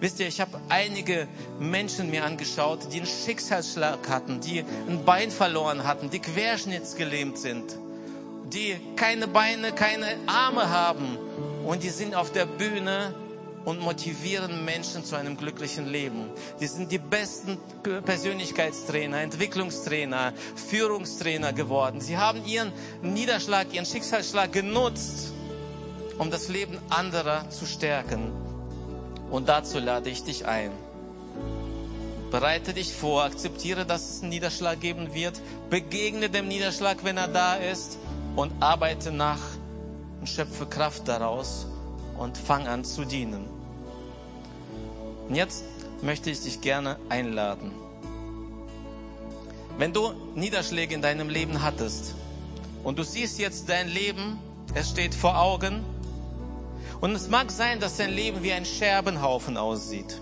Wisst 0.00 0.18
ihr, 0.18 0.26
ich 0.26 0.40
habe 0.40 0.58
einige 0.70 1.28
Menschen 1.58 2.10
mir 2.10 2.24
angeschaut, 2.24 2.80
die 2.90 2.98
einen 2.98 3.06
Schicksalsschlag 3.06 4.08
hatten, 4.08 4.40
die 4.40 4.64
ein 4.88 5.04
Bein 5.04 5.30
verloren 5.30 5.84
hatten, 5.84 6.08
die 6.08 6.20
querschnittsgelähmt 6.20 7.36
sind, 7.36 7.76
die 8.50 8.76
keine 8.96 9.28
Beine, 9.28 9.72
keine 9.72 10.06
Arme 10.26 10.70
haben 10.70 11.18
und 11.66 11.82
die 11.82 11.90
sind 11.90 12.14
auf 12.14 12.32
der 12.32 12.46
Bühne 12.46 13.14
und 13.66 13.80
motivieren 13.80 14.64
Menschen 14.64 15.04
zu 15.04 15.16
einem 15.16 15.36
glücklichen 15.36 15.86
Leben. 15.86 16.30
Die 16.60 16.66
sind 16.66 16.90
die 16.90 16.98
besten 16.98 17.58
Persönlichkeitstrainer, 17.82 19.20
Entwicklungstrainer, 19.20 20.32
Führungstrainer 20.56 21.52
geworden. 21.52 22.00
Sie 22.00 22.16
haben 22.16 22.42
ihren 22.46 22.72
Niederschlag, 23.02 23.72
ihren 23.74 23.84
Schicksalsschlag 23.84 24.50
genutzt, 24.50 25.32
um 26.16 26.30
das 26.30 26.48
Leben 26.48 26.78
anderer 26.88 27.50
zu 27.50 27.66
stärken. 27.66 28.49
Und 29.30 29.48
dazu 29.48 29.78
lade 29.78 30.10
ich 30.10 30.24
dich 30.24 30.46
ein. 30.46 30.72
Bereite 32.30 32.74
dich 32.74 32.92
vor, 32.92 33.24
akzeptiere, 33.24 33.84
dass 33.84 34.10
es 34.10 34.20
einen 34.20 34.30
Niederschlag 34.30 34.80
geben 34.80 35.14
wird, 35.14 35.40
begegne 35.68 36.30
dem 36.30 36.46
Niederschlag, 36.46 36.98
wenn 37.02 37.16
er 37.16 37.28
da 37.28 37.54
ist 37.54 37.98
und 38.36 38.52
arbeite 38.60 39.10
nach 39.10 39.40
und 40.20 40.28
schöpfe 40.28 40.66
Kraft 40.66 41.08
daraus 41.08 41.66
und 42.18 42.38
fang 42.38 42.68
an 42.68 42.84
zu 42.84 43.04
dienen. 43.04 43.46
Und 45.28 45.34
jetzt 45.34 45.64
möchte 46.02 46.30
ich 46.30 46.40
dich 46.40 46.60
gerne 46.60 46.96
einladen. 47.08 47.72
Wenn 49.76 49.92
du 49.92 50.12
Niederschläge 50.34 50.94
in 50.94 51.02
deinem 51.02 51.28
Leben 51.28 51.62
hattest 51.62 52.14
und 52.84 52.98
du 52.98 53.02
siehst 53.02 53.38
jetzt 53.38 53.68
dein 53.68 53.88
Leben, 53.88 54.38
es 54.74 54.90
steht 54.90 55.14
vor 55.14 55.40
Augen, 55.40 55.84
und 57.00 57.12
es 57.14 57.28
mag 57.28 57.50
sein, 57.50 57.80
dass 57.80 57.96
dein 57.96 58.10
Leben 58.10 58.42
wie 58.42 58.52
ein 58.52 58.64
Scherbenhaufen 58.64 59.56
aussieht. 59.56 60.20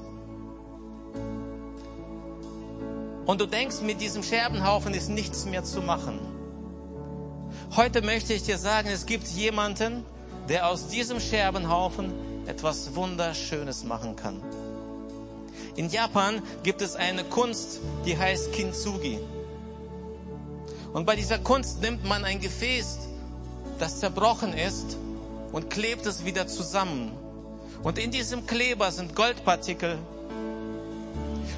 Und 3.26 3.40
du 3.40 3.46
denkst, 3.46 3.82
mit 3.82 4.00
diesem 4.00 4.22
Scherbenhaufen 4.22 4.94
ist 4.94 5.08
nichts 5.10 5.44
mehr 5.44 5.64
zu 5.64 5.82
machen. 5.82 6.18
Heute 7.76 8.00
möchte 8.00 8.32
ich 8.32 8.44
dir 8.44 8.56
sagen, 8.56 8.88
es 8.88 9.04
gibt 9.04 9.26
jemanden, 9.28 10.04
der 10.48 10.68
aus 10.68 10.88
diesem 10.88 11.20
Scherbenhaufen 11.20 12.12
etwas 12.46 12.94
Wunderschönes 12.94 13.84
machen 13.84 14.16
kann. 14.16 14.40
In 15.76 15.90
Japan 15.90 16.42
gibt 16.62 16.80
es 16.80 16.96
eine 16.96 17.24
Kunst, 17.24 17.80
die 18.06 18.16
heißt 18.16 18.52
Kintsugi. 18.52 19.18
Und 20.94 21.04
bei 21.04 21.14
dieser 21.14 21.38
Kunst 21.38 21.82
nimmt 21.82 22.04
man 22.04 22.24
ein 22.24 22.40
Gefäß, 22.40 22.98
das 23.78 24.00
zerbrochen 24.00 24.54
ist, 24.54 24.96
und 25.52 25.70
klebt 25.70 26.06
es 26.06 26.24
wieder 26.24 26.46
zusammen. 26.46 27.12
Und 27.82 27.98
in 27.98 28.10
diesem 28.10 28.46
Kleber 28.46 28.90
sind 28.90 29.14
Goldpartikel. 29.14 29.98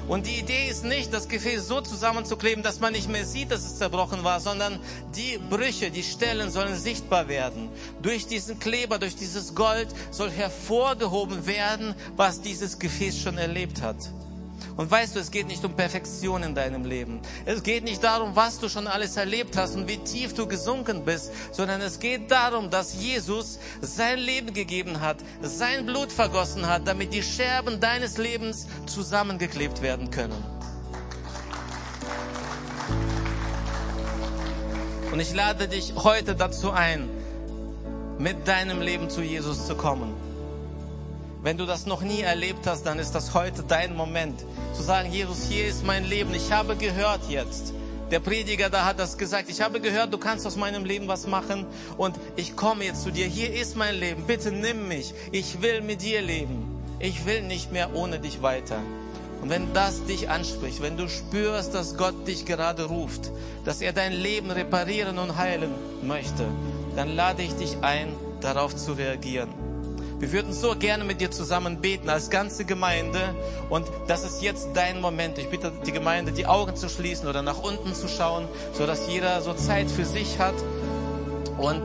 Und 0.07 0.27
die 0.27 0.39
Idee 0.39 0.67
ist 0.69 0.83
nicht, 0.83 1.13
das 1.13 1.27
Gefäß 1.27 1.67
so 1.67 1.79
zusammenzukleben, 1.79 2.63
dass 2.63 2.79
man 2.79 2.93
nicht 2.93 3.09
mehr 3.09 3.25
sieht, 3.25 3.51
dass 3.51 3.63
es 3.63 3.77
zerbrochen 3.77 4.23
war, 4.23 4.39
sondern 4.39 4.79
die 5.15 5.37
Brüche, 5.37 5.89
die 5.89 6.03
Stellen 6.03 6.51
sollen 6.51 6.75
sichtbar 6.75 7.27
werden. 7.27 7.69
Durch 8.01 8.27
diesen 8.27 8.59
Kleber, 8.59 8.99
durch 8.99 9.15
dieses 9.15 9.55
Gold 9.55 9.87
soll 10.09 10.29
hervorgehoben 10.29 11.45
werden, 11.45 11.95
was 12.17 12.41
dieses 12.41 12.77
Gefäß 12.77 13.19
schon 13.19 13.37
erlebt 13.37 13.81
hat. 13.81 14.11
Und 14.77 14.89
weißt 14.89 15.15
du, 15.15 15.19
es 15.19 15.31
geht 15.31 15.47
nicht 15.47 15.63
um 15.65 15.75
Perfektion 15.75 16.43
in 16.43 16.55
deinem 16.55 16.85
Leben. 16.85 17.19
Es 17.45 17.63
geht 17.63 17.83
nicht 17.83 18.03
darum, 18.03 18.35
was 18.35 18.59
du 18.59 18.69
schon 18.69 18.87
alles 18.87 19.17
erlebt 19.17 19.57
hast 19.57 19.75
und 19.75 19.87
wie 19.87 19.97
tief 19.97 20.33
du 20.33 20.47
gesunken 20.47 21.03
bist, 21.03 21.31
sondern 21.51 21.81
es 21.81 21.99
geht 21.99 22.31
darum, 22.31 22.69
dass 22.69 22.95
Jesus 22.95 23.59
sein 23.81 24.19
Leben 24.19 24.53
gegeben 24.53 25.01
hat, 25.01 25.17
sein 25.41 25.85
Blut 25.85 26.11
vergossen 26.11 26.67
hat, 26.67 26.87
damit 26.87 27.13
die 27.13 27.23
Scherben 27.23 27.79
deines 27.79 28.17
Lebens 28.17 28.67
zusammengeklebt 28.85 29.81
werden 29.81 30.09
können. 30.09 30.43
Und 35.11 35.19
ich 35.19 35.33
lade 35.33 35.67
dich 35.67 35.93
heute 35.95 36.35
dazu 36.35 36.71
ein, 36.71 37.09
mit 38.17 38.47
deinem 38.47 38.81
Leben 38.81 39.09
zu 39.09 39.21
Jesus 39.21 39.67
zu 39.67 39.75
kommen. 39.75 40.30
Wenn 41.43 41.57
du 41.57 41.65
das 41.65 41.87
noch 41.87 42.01
nie 42.01 42.21
erlebt 42.21 42.67
hast, 42.67 42.85
dann 42.85 42.99
ist 42.99 43.13
das 43.13 43.33
heute 43.33 43.63
dein 43.63 43.95
Moment, 43.95 44.45
zu 44.75 44.83
sagen, 44.83 45.11
Jesus, 45.11 45.47
hier 45.49 45.65
ist 45.65 45.83
mein 45.83 46.05
Leben. 46.05 46.33
Ich 46.35 46.51
habe 46.51 46.75
gehört 46.75 47.21
jetzt. 47.29 47.73
Der 48.11 48.19
Prediger 48.19 48.69
da 48.69 48.85
hat 48.85 48.99
das 48.99 49.17
gesagt. 49.17 49.49
Ich 49.49 49.59
habe 49.59 49.81
gehört, 49.81 50.13
du 50.13 50.19
kannst 50.19 50.45
aus 50.45 50.55
meinem 50.55 50.85
Leben 50.85 51.07
was 51.07 51.25
machen 51.25 51.65
und 51.97 52.15
ich 52.35 52.55
komme 52.55 52.83
jetzt 52.83 53.01
zu 53.01 53.11
dir. 53.11 53.25
Hier 53.25 53.51
ist 53.53 53.75
mein 53.75 53.95
Leben. 53.95 54.25
Bitte 54.27 54.51
nimm 54.51 54.87
mich. 54.87 55.15
Ich 55.31 55.63
will 55.63 55.81
mit 55.81 56.03
dir 56.03 56.21
leben. 56.21 56.79
Ich 56.99 57.25
will 57.25 57.41
nicht 57.41 57.71
mehr 57.71 57.95
ohne 57.95 58.19
dich 58.19 58.43
weiter. 58.43 58.77
Und 59.41 59.49
wenn 59.49 59.73
das 59.73 60.05
dich 60.05 60.29
anspricht, 60.29 60.83
wenn 60.83 60.97
du 60.97 61.09
spürst, 61.09 61.73
dass 61.73 61.97
Gott 61.97 62.27
dich 62.27 62.45
gerade 62.45 62.83
ruft, 62.83 63.31
dass 63.65 63.81
er 63.81 63.93
dein 63.93 64.13
Leben 64.13 64.51
reparieren 64.51 65.17
und 65.17 65.37
heilen 65.37 65.71
möchte, 66.03 66.45
dann 66.95 67.15
lade 67.15 67.41
ich 67.41 67.53
dich 67.53 67.77
ein, 67.81 68.09
darauf 68.41 68.75
zu 68.75 68.93
reagieren. 68.93 69.60
Wir 70.21 70.31
würden 70.33 70.53
so 70.53 70.75
gerne 70.77 71.03
mit 71.03 71.19
dir 71.19 71.31
zusammen 71.31 71.81
beten 71.81 72.07
als 72.07 72.29
ganze 72.29 72.63
Gemeinde. 72.63 73.33
Und 73.71 73.87
das 74.05 74.23
ist 74.23 74.43
jetzt 74.43 74.69
dein 74.75 75.01
Moment. 75.01 75.39
Ich 75.39 75.49
bitte 75.49 75.71
die 75.83 75.91
Gemeinde, 75.91 76.31
die 76.31 76.45
Augen 76.45 76.75
zu 76.75 76.89
schließen 76.89 77.27
oder 77.27 77.41
nach 77.41 77.57
unten 77.57 77.95
zu 77.95 78.07
schauen, 78.07 78.47
so 78.71 78.85
dass 78.85 79.07
jeder 79.07 79.41
so 79.41 79.55
Zeit 79.55 79.89
für 79.89 80.05
sich 80.05 80.37
hat. 80.37 80.53
Und 81.57 81.81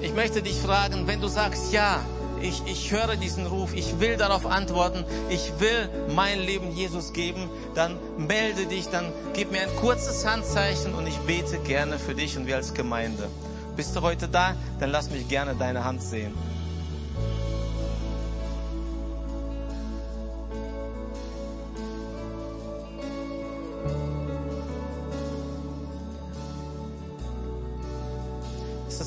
ich 0.00 0.14
möchte 0.14 0.42
dich 0.42 0.54
fragen, 0.58 1.08
wenn 1.08 1.20
du 1.20 1.26
sagst, 1.26 1.72
ja, 1.72 2.00
ich, 2.40 2.62
ich 2.66 2.92
höre 2.92 3.16
diesen 3.16 3.46
Ruf, 3.46 3.74
ich 3.74 3.98
will 3.98 4.16
darauf 4.16 4.46
antworten, 4.46 5.04
ich 5.28 5.52
will 5.58 5.88
mein 6.14 6.40
Leben 6.40 6.70
Jesus 6.70 7.12
geben, 7.12 7.50
dann 7.74 7.98
melde 8.16 8.66
dich, 8.66 8.90
dann 8.90 9.12
gib 9.34 9.50
mir 9.50 9.62
ein 9.62 9.76
kurzes 9.80 10.24
Handzeichen 10.24 10.94
und 10.94 11.08
ich 11.08 11.18
bete 11.18 11.58
gerne 11.58 11.98
für 11.98 12.14
dich 12.14 12.36
und 12.36 12.46
wir 12.46 12.54
als 12.54 12.74
Gemeinde. 12.74 13.28
Bist 13.74 13.96
du 13.96 14.02
heute 14.02 14.28
da? 14.28 14.54
Dann 14.78 14.90
lass 14.90 15.10
mich 15.10 15.26
gerne 15.26 15.56
deine 15.56 15.84
Hand 15.84 16.00
sehen. 16.00 16.51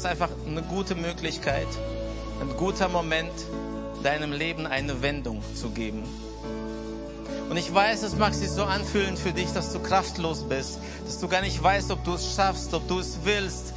Ist 0.05 0.11
einfach 0.11 0.29
eine 0.45 0.61
gute 0.61 0.93
Möglichkeit, 0.93 1.67
ein 2.39 2.55
guter 2.57 2.89
Moment, 2.89 3.31
deinem 4.03 4.31
Leben 4.31 4.67
eine 4.67 5.01
Wendung 5.01 5.41
zu 5.55 5.71
geben. 5.71 6.03
Und 7.49 7.57
ich 7.57 7.73
weiß, 7.73 8.03
es 8.03 8.15
mag 8.15 8.35
sich 8.35 8.51
so 8.51 8.65
anfühlen 8.65 9.17
für 9.17 9.31
dich, 9.31 9.51
dass 9.53 9.73
du 9.73 9.79
kraftlos 9.79 10.43
bist, 10.43 10.77
dass 11.05 11.19
du 11.19 11.27
gar 11.27 11.41
nicht 11.41 11.61
weißt, 11.61 11.89
ob 11.89 12.03
du 12.03 12.13
es 12.13 12.35
schaffst, 12.35 12.73
ob 12.75 12.87
du 12.87 12.99
es 12.99 13.19
willst. 13.23 13.73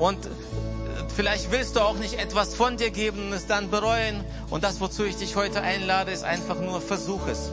Und 0.00 0.26
äh, 0.26 0.28
vielleicht 1.14 1.52
willst 1.52 1.76
du 1.76 1.80
auch 1.80 1.96
nicht 1.96 2.14
etwas 2.14 2.54
von 2.54 2.76
dir 2.76 2.90
geben 2.90 3.28
und 3.28 3.32
es 3.32 3.46
dann 3.46 3.70
bereuen. 3.70 4.24
Und 4.50 4.64
das, 4.64 4.80
wozu 4.80 5.04
ich 5.04 5.16
dich 5.16 5.36
heute 5.36 5.60
einlade, 5.60 6.10
ist 6.10 6.24
einfach 6.24 6.60
nur, 6.60 6.80
versuch 6.80 7.28
es. 7.28 7.52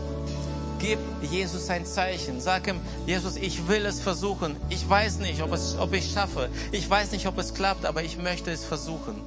Gib 0.79 0.99
Jesus 1.21 1.69
ein 1.69 1.85
Zeichen. 1.85 2.41
Sag 2.41 2.67
ihm, 2.67 2.79
Jesus, 3.05 3.37
ich 3.37 3.67
will 3.67 3.85
es 3.85 4.01
versuchen. 4.01 4.55
Ich 4.69 4.87
weiß 4.87 5.19
nicht, 5.19 5.41
ob, 5.41 5.53
es, 5.53 5.77
ob 5.79 5.93
ich 5.93 6.11
schaffe. 6.11 6.49
Ich 6.71 6.89
weiß 6.89 7.11
nicht, 7.11 7.27
ob 7.27 7.37
es 7.37 7.53
klappt, 7.53 7.85
aber 7.85 8.03
ich 8.03 8.17
möchte 8.17 8.51
es 8.51 8.65
versuchen. 8.65 9.21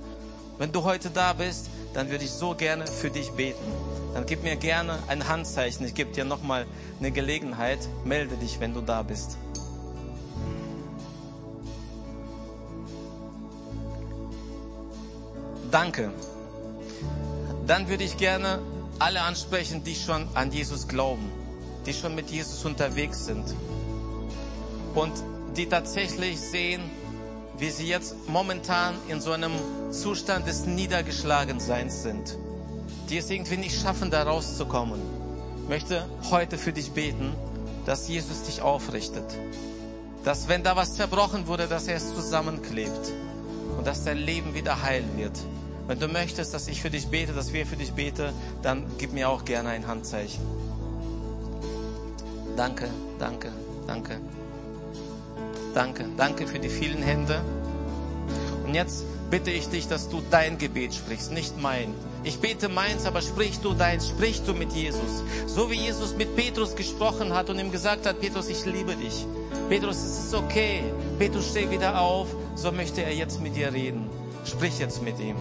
Wenn 0.58 0.72
du 0.72 0.84
heute 0.84 1.10
da 1.10 1.32
bist, 1.32 1.70
dann 1.94 2.10
würde 2.10 2.24
ich 2.24 2.32
so 2.32 2.54
gerne 2.54 2.86
für 2.86 3.10
dich 3.10 3.30
beten. 3.30 3.64
Dann 4.12 4.26
gib 4.26 4.42
mir 4.42 4.56
gerne 4.56 4.98
ein 5.06 5.26
Handzeichen. 5.26 5.86
Ich 5.86 5.94
gebe 5.94 6.12
dir 6.12 6.24
nochmal 6.24 6.66
eine 6.98 7.12
Gelegenheit. 7.12 7.78
Melde 8.04 8.36
dich, 8.36 8.60
wenn 8.60 8.74
du 8.74 8.80
da 8.82 9.02
bist. 9.02 9.38
Danke. 15.70 16.10
Dann 17.66 17.88
würde 17.88 18.04
ich 18.04 18.16
gerne 18.16 18.60
alle 18.98 19.22
ansprechen, 19.22 19.84
die 19.84 19.94
schon 19.94 20.26
an 20.34 20.50
Jesus 20.50 20.88
glauben 20.88 21.37
die 21.88 21.94
schon 21.94 22.14
mit 22.14 22.30
Jesus 22.30 22.64
unterwegs 22.66 23.24
sind 23.24 23.44
und 24.94 25.12
die 25.56 25.66
tatsächlich 25.66 26.38
sehen, 26.38 26.82
wie 27.56 27.70
sie 27.70 27.88
jetzt 27.88 28.14
momentan 28.28 28.94
in 29.08 29.22
so 29.22 29.32
einem 29.32 29.52
Zustand 29.90 30.46
des 30.46 30.66
Niedergeschlagenseins 30.66 32.02
sind. 32.02 32.36
die 33.08 33.16
es 33.16 33.30
irgendwie 33.30 33.56
nicht 33.56 33.80
schaffen, 33.80 34.10
da 34.10 34.22
rauszukommen, 34.22 35.00
möchte 35.66 36.04
heute 36.30 36.58
für 36.58 36.72
dich 36.72 36.90
beten, 36.92 37.32
dass 37.86 38.08
Jesus 38.08 38.42
dich 38.42 38.60
aufrichtet. 38.60 39.24
Dass 40.24 40.48
wenn 40.48 40.62
da 40.62 40.76
was 40.76 40.94
zerbrochen 40.94 41.46
wurde, 41.46 41.68
dass 41.68 41.88
er 41.88 41.96
es 41.96 42.14
zusammenklebt 42.14 43.12
und 43.78 43.86
dass 43.86 44.04
dein 44.04 44.18
Leben 44.18 44.54
wieder 44.54 44.82
heil 44.82 45.04
wird. 45.16 45.38
Wenn 45.86 45.98
du 45.98 46.08
möchtest, 46.08 46.52
dass 46.52 46.68
ich 46.68 46.82
für 46.82 46.90
dich 46.90 47.06
bete, 47.06 47.32
dass 47.32 47.54
wir 47.54 47.64
für 47.66 47.76
dich 47.76 47.92
beten, 47.92 48.32
dann 48.60 48.84
gib 48.98 49.14
mir 49.14 49.30
auch 49.30 49.46
gerne 49.46 49.70
ein 49.70 49.86
Handzeichen. 49.86 50.67
Danke, 52.58 52.90
danke, 53.20 53.52
danke. 53.86 54.20
Danke, 55.74 56.06
danke 56.16 56.44
für 56.48 56.58
die 56.58 56.68
vielen 56.68 57.04
Hände. 57.04 57.40
Und 58.66 58.74
jetzt 58.74 59.04
bitte 59.30 59.52
ich 59.52 59.68
dich, 59.68 59.86
dass 59.86 60.08
du 60.08 60.20
dein 60.28 60.58
Gebet 60.58 60.92
sprichst, 60.92 61.30
nicht 61.30 61.56
mein. 61.62 61.94
Ich 62.24 62.40
bete 62.40 62.68
meins, 62.68 63.06
aber 63.06 63.22
sprich 63.22 63.60
du 63.60 63.74
deins, 63.74 64.08
sprich 64.08 64.42
du 64.42 64.54
mit 64.54 64.72
Jesus. 64.72 65.22
So 65.46 65.70
wie 65.70 65.76
Jesus 65.76 66.16
mit 66.16 66.34
Petrus 66.34 66.74
gesprochen 66.74 67.32
hat 67.32 67.48
und 67.48 67.60
ihm 67.60 67.70
gesagt 67.70 68.06
hat, 68.06 68.20
Petrus, 68.20 68.48
ich 68.48 68.66
liebe 68.66 68.96
dich. 68.96 69.24
Petrus, 69.68 69.98
es 69.98 70.24
ist 70.24 70.34
okay. 70.34 70.82
Petrus, 71.16 71.50
steh 71.50 71.70
wieder 71.70 72.00
auf. 72.00 72.26
So 72.56 72.72
möchte 72.72 73.04
er 73.04 73.14
jetzt 73.14 73.40
mit 73.40 73.54
dir 73.54 73.72
reden. 73.72 74.10
Sprich 74.44 74.80
jetzt 74.80 75.00
mit 75.00 75.20
ihm. 75.20 75.36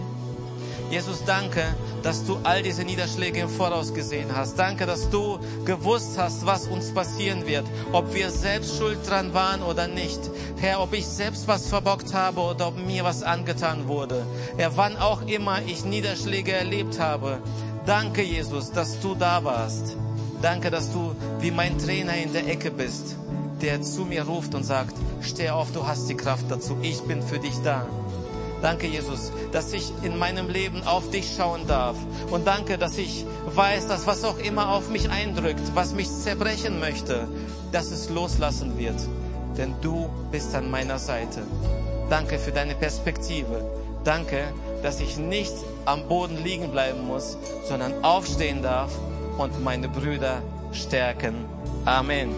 Jesus, 0.90 1.22
danke, 1.26 1.64
dass 2.02 2.24
du 2.24 2.38
all 2.44 2.62
diese 2.62 2.82
Niederschläge 2.82 3.40
im 3.40 3.50
Voraus 3.50 3.92
gesehen 3.92 4.28
hast. 4.34 4.58
Danke, 4.58 4.86
dass 4.86 5.10
du 5.10 5.38
gewusst 5.66 6.16
hast, 6.16 6.46
was 6.46 6.66
uns 6.66 6.94
passieren 6.94 7.46
wird. 7.46 7.66
Ob 7.92 8.14
wir 8.14 8.30
selbst 8.30 8.78
schuld 8.78 8.98
dran 9.06 9.34
waren 9.34 9.62
oder 9.62 9.86
nicht. 9.86 10.18
Herr, 10.56 10.80
ob 10.80 10.94
ich 10.94 11.06
selbst 11.06 11.46
was 11.46 11.66
verbockt 11.68 12.14
habe 12.14 12.40
oder 12.40 12.68
ob 12.68 12.78
mir 12.78 13.04
was 13.04 13.22
angetan 13.22 13.86
wurde. 13.86 14.24
Herr, 14.56 14.78
wann 14.78 14.96
auch 14.96 15.22
immer 15.26 15.60
ich 15.66 15.84
Niederschläge 15.84 16.52
erlebt 16.52 16.98
habe. 16.98 17.38
Danke, 17.84 18.22
Jesus, 18.22 18.72
dass 18.72 18.98
du 19.00 19.14
da 19.14 19.44
warst. 19.44 19.96
Danke, 20.40 20.70
dass 20.70 20.90
du 20.90 21.14
wie 21.40 21.50
mein 21.50 21.78
Trainer 21.78 22.16
in 22.16 22.32
der 22.32 22.46
Ecke 22.46 22.70
bist, 22.70 23.16
der 23.60 23.82
zu 23.82 24.06
mir 24.06 24.22
ruft 24.22 24.54
und 24.54 24.64
sagt, 24.64 24.94
steh 25.20 25.50
auf, 25.50 25.70
du 25.72 25.86
hast 25.86 26.08
die 26.08 26.16
Kraft 26.16 26.46
dazu. 26.48 26.78
Ich 26.80 27.02
bin 27.02 27.22
für 27.22 27.38
dich 27.38 27.56
da. 27.62 27.86
Danke, 28.60 28.88
Jesus, 28.88 29.32
dass 29.52 29.72
ich 29.72 29.92
in 30.02 30.18
meinem 30.18 30.48
Leben 30.48 30.82
auf 30.82 31.10
dich 31.10 31.34
schauen 31.36 31.66
darf. 31.66 31.96
Und 32.30 32.46
danke, 32.46 32.76
dass 32.76 32.98
ich 32.98 33.24
weiß, 33.54 33.86
dass 33.86 34.06
was 34.06 34.24
auch 34.24 34.38
immer 34.38 34.70
auf 34.70 34.90
mich 34.90 35.10
eindrückt, 35.10 35.62
was 35.74 35.94
mich 35.94 36.10
zerbrechen 36.10 36.80
möchte, 36.80 37.28
dass 37.70 37.90
es 37.90 38.10
loslassen 38.10 38.76
wird. 38.76 38.96
Denn 39.56 39.74
du 39.80 40.08
bist 40.30 40.54
an 40.54 40.70
meiner 40.70 40.98
Seite. 40.98 41.42
Danke 42.10 42.38
für 42.38 42.52
deine 42.52 42.74
Perspektive. 42.74 43.62
Danke, 44.04 44.52
dass 44.82 45.00
ich 45.00 45.18
nicht 45.18 45.54
am 45.84 46.08
Boden 46.08 46.42
liegen 46.42 46.70
bleiben 46.70 47.06
muss, 47.06 47.36
sondern 47.64 48.02
aufstehen 48.02 48.62
darf 48.62 48.90
und 49.36 49.62
meine 49.62 49.88
Brüder 49.88 50.42
stärken. 50.72 51.44
Amen. 51.84 52.34